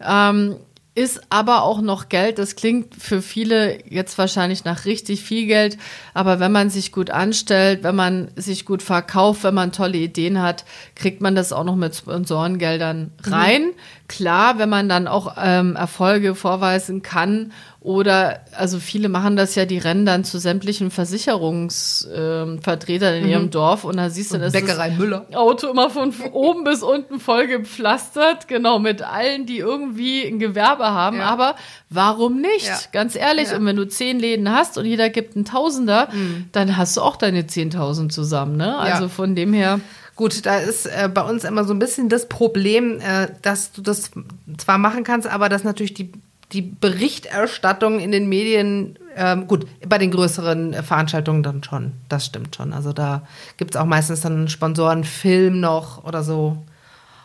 Ähm, 0.00 0.56
ist 0.94 1.22
aber 1.30 1.62
auch 1.62 1.80
noch 1.80 2.10
Geld. 2.10 2.38
Das 2.38 2.54
klingt 2.54 2.94
für 2.94 3.22
viele 3.22 3.78
jetzt 3.88 4.18
wahrscheinlich 4.18 4.64
nach 4.64 4.84
richtig 4.84 5.22
viel 5.22 5.46
Geld, 5.46 5.78
aber 6.12 6.38
wenn 6.38 6.52
man 6.52 6.68
sich 6.68 6.92
gut 6.92 7.08
anstellt, 7.08 7.82
wenn 7.82 7.96
man 7.96 8.30
sich 8.36 8.66
gut 8.66 8.82
verkauft, 8.82 9.42
wenn 9.44 9.54
man 9.54 9.72
tolle 9.72 9.96
Ideen 9.96 10.42
hat, 10.42 10.64
kriegt 10.94 11.22
man 11.22 11.34
das 11.34 11.52
auch 11.52 11.64
noch 11.64 11.76
mit 11.76 11.96
Sponsorengeldern 11.96 13.10
rein. 13.22 13.62
Mhm. 13.62 13.74
Klar, 14.08 14.58
wenn 14.58 14.68
man 14.68 14.90
dann 14.90 15.08
auch 15.08 15.36
ähm, 15.42 15.76
Erfolge 15.76 16.34
vorweisen 16.34 17.00
kann 17.00 17.52
oder, 17.82 18.40
also 18.52 18.78
viele 18.78 19.08
machen 19.08 19.34
das 19.34 19.56
ja, 19.56 19.64
die 19.64 19.78
rennen 19.78 20.06
dann 20.06 20.22
zu 20.22 20.38
sämtlichen 20.38 20.92
Versicherungsvertretern 20.92 23.14
äh, 23.14 23.18
in 23.18 23.24
mhm. 23.24 23.30
ihrem 23.30 23.50
Dorf 23.50 23.82
und 23.82 23.96
da 23.96 24.08
siehst 24.08 24.32
du, 24.32 24.38
das 24.38 24.52
Bäckerei 24.52 24.90
Müller. 24.90 25.26
Auto 25.34 25.68
immer 25.68 25.90
von 25.90 26.14
oben 26.32 26.62
bis 26.62 26.84
unten 26.84 27.18
voll 27.18 27.48
gepflastert, 27.48 28.46
genau, 28.46 28.78
mit 28.78 29.02
allen, 29.02 29.46
die 29.46 29.58
irgendwie 29.58 30.24
ein 30.24 30.38
Gewerbe 30.38 30.84
haben. 30.84 31.16
Ja. 31.16 31.24
Aber 31.24 31.56
warum 31.90 32.40
nicht? 32.40 32.68
Ja. 32.68 32.78
Ganz 32.92 33.16
ehrlich, 33.16 33.50
ja. 33.50 33.56
und 33.56 33.66
wenn 33.66 33.74
du 33.74 33.88
zehn 33.88 34.20
Läden 34.20 34.52
hast 34.52 34.78
und 34.78 34.86
jeder 34.86 35.10
gibt 35.10 35.34
einen 35.34 35.44
Tausender, 35.44 36.08
mhm. 36.12 36.50
dann 36.52 36.76
hast 36.76 36.96
du 36.96 37.00
auch 37.00 37.16
deine 37.16 37.42
10.000 37.42 38.10
zusammen, 38.10 38.56
ne? 38.56 38.78
Also 38.78 39.08
von 39.08 39.34
dem 39.34 39.52
her. 39.52 39.80
Gut, 40.14 40.46
da 40.46 40.58
ist 40.58 40.86
äh, 40.86 41.10
bei 41.12 41.22
uns 41.22 41.42
immer 41.42 41.64
so 41.64 41.74
ein 41.74 41.80
bisschen 41.80 42.08
das 42.08 42.28
Problem, 42.28 43.00
äh, 43.00 43.26
dass 43.42 43.72
du 43.72 43.82
das 43.82 44.12
zwar 44.56 44.78
machen 44.78 45.02
kannst, 45.02 45.26
aber 45.26 45.48
dass 45.48 45.64
natürlich 45.64 45.94
die 45.94 46.12
die 46.52 46.62
Berichterstattung 46.62 47.98
in 47.98 48.12
den 48.12 48.28
Medien, 48.28 48.98
ähm, 49.16 49.46
gut, 49.46 49.66
bei 49.88 49.98
den 49.98 50.10
größeren 50.10 50.74
Veranstaltungen 50.74 51.42
dann 51.42 51.62
schon, 51.62 51.92
das 52.08 52.26
stimmt 52.26 52.56
schon. 52.56 52.72
Also 52.72 52.92
da 52.92 53.22
gibt 53.56 53.74
es 53.74 53.80
auch 53.80 53.86
meistens 53.86 54.20
dann 54.20 54.34
einen 54.34 54.48
Sponsorenfilm 54.48 55.60
noch 55.60 56.04
oder 56.04 56.22
so. 56.22 56.58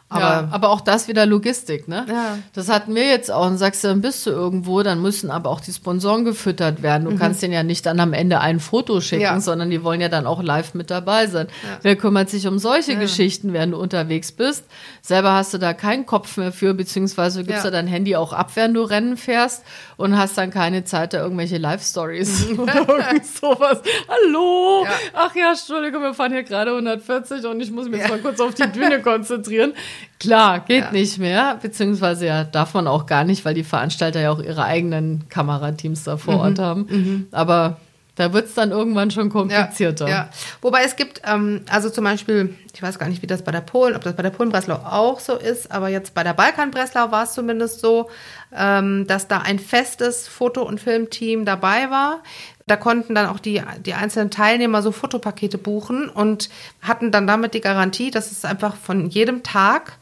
Aber, 0.09 0.21
ja, 0.21 0.47
aber 0.51 0.69
auch 0.69 0.79
das 0.79 1.09
wieder 1.09 1.25
Logistik, 1.25 1.89
ne? 1.89 2.05
Ja. 2.07 2.37
Das 2.53 2.69
hatten 2.69 2.95
wir 2.95 3.05
jetzt 3.05 3.29
auch. 3.29 3.45
Und 3.45 3.57
sagst 3.57 3.83
du, 3.83 3.89
dann 3.89 3.99
bist 3.99 4.25
du 4.25 4.29
irgendwo, 4.29 4.81
dann 4.81 5.01
müssen 5.01 5.29
aber 5.29 5.49
auch 5.49 5.59
die 5.59 5.73
Sponsoren 5.73 6.23
gefüttert 6.23 6.81
werden. 6.81 7.03
Du 7.03 7.11
mhm. 7.11 7.19
kannst 7.19 7.41
denen 7.41 7.53
ja 7.53 7.63
nicht 7.63 7.85
dann 7.85 7.99
am 7.99 8.13
Ende 8.13 8.39
ein 8.39 8.61
Foto 8.61 9.01
schicken, 9.01 9.23
ja. 9.23 9.39
sondern 9.41 9.69
die 9.69 9.83
wollen 9.83 9.99
ja 9.99 10.07
dann 10.07 10.25
auch 10.25 10.41
live 10.41 10.75
mit 10.75 10.91
dabei 10.91 11.27
sein. 11.27 11.47
Ja. 11.63 11.79
Wer 11.81 11.95
kümmert 11.97 12.29
sich 12.29 12.47
um 12.47 12.57
solche 12.57 12.95
Geschichten, 12.95 13.51
während 13.51 13.73
du 13.73 13.77
unterwegs 13.77 14.31
bist? 14.31 14.63
Selber 15.01 15.33
hast 15.33 15.53
du 15.53 15.57
da 15.57 15.73
keinen 15.73 16.05
Kopf 16.05 16.37
mehr 16.37 16.53
für, 16.53 16.73
beziehungsweise 16.73 17.43
gibst 17.43 17.65
du 17.65 17.71
dein 17.71 17.87
Handy 17.87 18.15
auch 18.15 18.31
ab, 18.31 18.51
während 18.55 18.77
du 18.77 18.83
Rennen 18.83 19.17
fährst 19.17 19.63
und 19.97 20.17
hast 20.17 20.37
dann 20.37 20.51
keine 20.51 20.85
Zeit, 20.85 21.13
da 21.13 21.21
irgendwelche 21.21 21.57
Live-Stories 21.57 22.51
oder 22.57 22.87
irgend 22.87 23.25
sowas. 23.25 23.81
Hallo! 24.07 24.87
Ach 25.13 25.35
ja, 25.35 25.49
Entschuldigung, 25.49 26.01
wir 26.01 26.13
fahren 26.13 26.31
hier 26.31 26.43
gerade 26.43 26.71
140 26.71 27.45
und 27.45 27.59
ich 27.59 27.71
muss 27.71 27.89
mich 27.89 27.99
jetzt 27.99 28.09
mal 28.09 28.19
kurz 28.19 28.39
auf 28.39 28.53
die 28.53 28.67
Bühne 28.67 29.01
konzentrieren. 29.01 29.73
Klar, 30.19 30.61
geht 30.61 30.85
ja. 30.85 30.91
nicht 30.91 31.19
mehr, 31.19 31.59
beziehungsweise 31.61 32.25
ja, 32.25 32.43
darf 32.43 32.73
man 32.73 32.87
auch 32.87 33.05
gar 33.05 33.23
nicht, 33.23 33.45
weil 33.45 33.53
die 33.53 33.63
Veranstalter 33.63 34.19
ja 34.19 34.31
auch 34.31 34.41
ihre 34.41 34.63
eigenen 34.63 35.29
Kamerateams 35.29 36.03
da 36.03 36.17
vor 36.17 36.35
mhm. 36.35 36.39
Ort 36.39 36.59
haben. 36.59 36.87
Mhm. 36.89 37.27
Aber 37.31 37.77
da 38.17 38.33
wird 38.33 38.47
es 38.47 38.55
dann 38.55 38.71
irgendwann 38.71 39.11
schon 39.11 39.29
komplizierter. 39.29 40.07
Ja, 40.07 40.15
ja. 40.15 40.29
Wobei 40.61 40.83
es 40.83 40.95
gibt, 40.95 41.21
ähm, 41.23 41.61
also 41.69 41.91
zum 41.91 42.03
Beispiel, 42.03 42.55
ich 42.73 42.81
weiß 42.81 42.97
gar 42.97 43.07
nicht, 43.09 43.21
wie 43.21 43.27
das 43.27 43.43
bei 43.43 43.51
der 43.51 43.61
Polen, 43.61 43.95
ob 43.95 44.01
das 44.03 44.15
bei 44.15 44.23
der 44.23 44.31
Polen-Breslau 44.31 44.75
auch 44.75 45.19
so 45.19 45.35
ist, 45.35 45.71
aber 45.71 45.89
jetzt 45.89 46.15
bei 46.15 46.23
der 46.23 46.33
Balkan-Breslau 46.33 47.11
war 47.11 47.23
es 47.23 47.33
zumindest 47.33 47.79
so, 47.79 48.09
ähm, 48.55 49.05
dass 49.05 49.27
da 49.27 49.39
ein 49.39 49.59
festes 49.59 50.27
Foto- 50.27 50.63
und 50.63 50.81
Filmteam 50.81 51.45
dabei 51.45 51.91
war. 51.91 52.23
Da 52.67 52.75
konnten 52.75 53.15
dann 53.15 53.27
auch 53.27 53.39
die, 53.39 53.61
die 53.85 53.93
einzelnen 53.93 54.29
Teilnehmer 54.29 54.81
so 54.81 54.91
Fotopakete 54.91 55.57
buchen 55.57 56.09
und 56.09 56.49
hatten 56.81 57.11
dann 57.11 57.25
damit 57.25 57.53
die 57.53 57.61
Garantie, 57.61 58.11
dass 58.11 58.31
es 58.31 58.45
einfach 58.45 58.75
von 58.75 59.09
jedem 59.09 59.41
Tag 59.41 59.97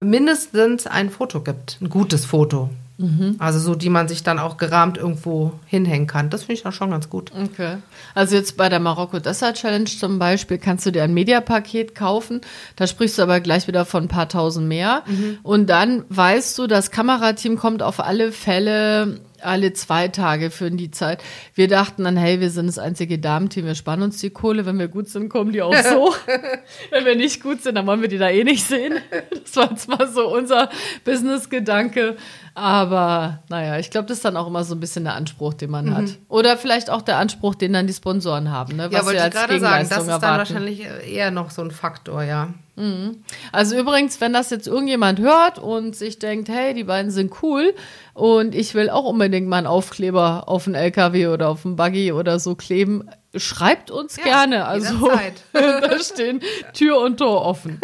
mindestens 0.00 0.86
ein 0.86 1.10
Foto 1.10 1.40
gibt. 1.40 1.78
Ein 1.80 1.88
gutes 1.88 2.24
Foto. 2.24 2.70
Mhm. 2.98 3.36
Also 3.38 3.58
so, 3.58 3.74
die 3.74 3.88
man 3.88 4.08
sich 4.08 4.22
dann 4.22 4.38
auch 4.38 4.56
gerahmt 4.56 4.96
irgendwo 4.98 5.52
hinhängen 5.66 6.06
kann. 6.06 6.30
Das 6.30 6.42
finde 6.42 6.54
ich 6.54 6.66
auch 6.66 6.72
schon 6.72 6.90
ganz 6.90 7.08
gut. 7.08 7.32
Okay. 7.32 7.78
Also 8.14 8.36
jetzt 8.36 8.56
bei 8.56 8.68
der 8.68 8.80
Marokko 8.80 9.18
Desert 9.18 9.56
Challenge 9.56 9.84
zum 9.84 10.18
Beispiel 10.18 10.58
kannst 10.58 10.86
du 10.86 10.92
dir 10.92 11.02
ein 11.02 11.14
Mediapaket 11.14 11.94
kaufen. 11.94 12.40
Da 12.76 12.86
sprichst 12.86 13.18
du 13.18 13.22
aber 13.22 13.40
gleich 13.40 13.66
wieder 13.66 13.84
von 13.84 14.04
ein 14.04 14.08
paar 14.08 14.28
tausend 14.28 14.68
mehr. 14.68 15.02
Mhm. 15.06 15.38
Und 15.42 15.70
dann 15.70 16.04
weißt 16.08 16.58
du, 16.58 16.66
das 16.66 16.90
Kamerateam 16.90 17.56
kommt 17.56 17.82
auf 17.82 18.00
alle 18.00 18.30
Fälle 18.30 19.20
alle 19.44 19.72
zwei 19.72 20.08
Tage 20.08 20.50
für 20.50 20.70
die 20.70 20.90
Zeit. 20.90 21.22
Wir 21.54 21.68
dachten 21.68 22.04
dann, 22.04 22.16
hey, 22.16 22.40
wir 22.40 22.50
sind 22.50 22.66
das 22.66 22.78
einzige 22.78 23.18
Damenteam, 23.18 23.66
wir 23.66 23.74
spannen 23.74 24.02
uns 24.02 24.18
die 24.18 24.30
Kohle. 24.30 24.66
Wenn 24.66 24.78
wir 24.78 24.88
gut 24.88 25.08
sind, 25.08 25.28
kommen 25.28 25.52
die 25.52 25.62
auch 25.62 25.74
so. 25.74 26.14
Wenn 26.90 27.04
wir 27.04 27.16
nicht 27.16 27.42
gut 27.42 27.62
sind, 27.62 27.74
dann 27.74 27.86
wollen 27.86 28.00
wir 28.00 28.08
die 28.08 28.18
da 28.18 28.28
eh 28.28 28.44
nicht 28.44 28.66
sehen. 28.66 28.94
Das 29.30 29.56
war 29.56 29.70
jetzt 29.70 29.88
mal 29.88 30.08
so 30.08 30.32
unser 30.32 30.70
Business-Gedanke. 31.04 32.16
Aber 32.54 33.42
naja, 33.48 33.78
ich 33.78 33.90
glaube, 33.90 34.08
das 34.08 34.18
ist 34.18 34.24
dann 34.24 34.36
auch 34.36 34.46
immer 34.46 34.64
so 34.64 34.74
ein 34.74 34.80
bisschen 34.80 35.04
der 35.04 35.14
Anspruch, 35.14 35.54
den 35.54 35.70
man 35.70 35.86
mhm. 35.86 35.96
hat. 35.96 36.04
Oder 36.28 36.56
vielleicht 36.56 36.90
auch 36.90 37.02
der 37.02 37.18
Anspruch, 37.18 37.54
den 37.54 37.72
dann 37.72 37.86
die 37.86 37.92
Sponsoren 37.92 38.50
haben. 38.50 38.76
Ne? 38.76 38.86
Was 38.90 39.00
ja, 39.00 39.06
wollte 39.06 39.24
ich 39.26 39.32
gerade 39.32 39.60
sagen, 39.60 39.88
das 39.88 40.02
ist 40.02 40.08
dann 40.08 40.38
wahrscheinlich 40.38 40.86
eher 41.06 41.30
noch 41.30 41.50
so 41.50 41.62
ein 41.62 41.70
Faktor, 41.70 42.22
ja. 42.22 42.52
Mhm. 42.74 43.22
Also 43.52 43.76
übrigens, 43.78 44.20
wenn 44.20 44.32
das 44.32 44.50
jetzt 44.50 44.66
irgendjemand 44.66 45.20
hört 45.20 45.58
und 45.58 45.94
sich 45.94 46.18
denkt, 46.18 46.48
hey, 46.48 46.72
die 46.72 46.84
beiden 46.84 47.10
sind 47.10 47.42
cool 47.42 47.74
und 48.14 48.54
ich 48.54 48.74
will 48.74 48.88
auch 48.88 49.04
unbedingt 49.04 49.46
mal 49.46 49.58
einen 49.58 49.66
Aufkleber 49.66 50.44
auf 50.46 50.66
einen 50.66 50.74
LKW 50.74 51.26
oder 51.26 51.50
auf 51.50 51.66
einen 51.66 51.76
Buggy 51.76 52.12
oder 52.12 52.38
so 52.38 52.54
kleben, 52.54 53.08
schreibt 53.36 53.90
uns 53.90 54.16
ja, 54.16 54.24
gerne. 54.24 54.66
Also 54.66 55.10
da 55.52 55.98
stehen 55.98 56.40
Tür 56.72 56.98
und 57.00 57.18
Tor 57.18 57.44
offen. 57.44 57.78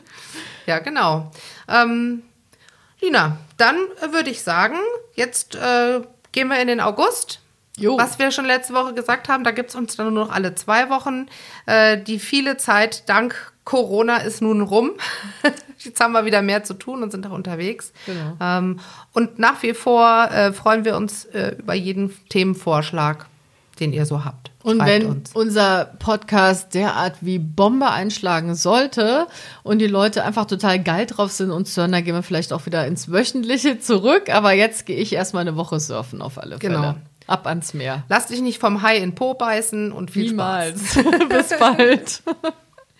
ja, 0.66 0.78
genau. 0.78 1.32
Ähm, 1.68 2.22
Lina, 3.00 3.38
dann 3.56 3.76
würde 4.12 4.30
ich 4.30 4.42
sagen, 4.42 4.76
jetzt 5.14 5.56
äh, 5.56 6.00
gehen 6.30 6.48
wir 6.48 6.60
in 6.60 6.68
den 6.68 6.80
August. 6.80 7.40
Jo. 7.76 7.96
Was 7.96 8.18
wir 8.18 8.30
schon 8.30 8.44
letzte 8.44 8.74
Woche 8.74 8.92
gesagt 8.92 9.28
haben, 9.28 9.42
da 9.42 9.52
gibt 9.52 9.70
es 9.70 9.76
uns 9.76 9.96
dann 9.96 10.12
nur 10.12 10.26
noch 10.26 10.32
alle 10.32 10.54
zwei 10.54 10.90
Wochen. 10.90 11.26
Äh, 11.66 11.98
die 11.98 12.18
viele 12.18 12.58
Zeit 12.58 13.08
dank 13.08 13.52
Corona 13.70 14.16
ist 14.16 14.42
nun 14.42 14.62
rum. 14.62 14.90
Jetzt 15.78 16.00
haben 16.00 16.10
wir 16.10 16.24
wieder 16.24 16.42
mehr 16.42 16.64
zu 16.64 16.74
tun 16.74 17.04
und 17.04 17.12
sind 17.12 17.24
auch 17.28 17.30
unterwegs. 17.30 17.92
Genau. 18.04 18.36
Ähm, 18.40 18.80
und 19.12 19.38
nach 19.38 19.62
wie 19.62 19.74
vor 19.74 20.28
äh, 20.32 20.52
freuen 20.52 20.84
wir 20.84 20.96
uns 20.96 21.24
äh, 21.26 21.54
über 21.56 21.74
jeden 21.74 22.12
Themenvorschlag, 22.30 23.26
den 23.78 23.92
ihr 23.92 24.06
so 24.06 24.24
habt. 24.24 24.50
Und 24.64 24.84
wenn 24.84 25.06
uns. 25.06 25.30
unser 25.34 25.84
Podcast 26.00 26.74
derart 26.74 27.18
wie 27.20 27.38
Bombe 27.38 27.88
einschlagen 27.88 28.56
sollte 28.56 29.28
und 29.62 29.78
die 29.78 29.86
Leute 29.86 30.24
einfach 30.24 30.46
total 30.46 30.82
geil 30.82 31.06
drauf 31.06 31.30
sind, 31.30 31.52
uns 31.52 31.72
zu 31.72 31.82
hören, 31.82 31.92
dann 31.92 32.02
gehen 32.02 32.16
wir 32.16 32.24
vielleicht 32.24 32.52
auch 32.52 32.66
wieder 32.66 32.88
ins 32.88 33.12
Wöchentliche 33.12 33.78
zurück. 33.78 34.34
Aber 34.34 34.50
jetzt 34.50 34.84
gehe 34.84 34.96
ich 34.96 35.12
erstmal 35.12 35.42
eine 35.42 35.54
Woche 35.54 35.78
surfen 35.78 36.22
auf 36.22 36.38
alle 36.38 36.58
Fälle. 36.58 36.74
Genau. 36.74 36.94
Ab 37.28 37.46
ans 37.46 37.72
Meer. 37.72 38.02
Lass 38.08 38.26
dich 38.26 38.40
nicht 38.40 38.58
vom 38.58 38.82
Hai 38.82 38.96
in 38.96 39.14
Po 39.14 39.34
beißen 39.34 39.92
und 39.92 40.10
viel 40.10 40.26
Niemals. 40.26 40.94
Spaß. 40.94 41.04
Bis 41.28 41.56
bald. 41.56 42.22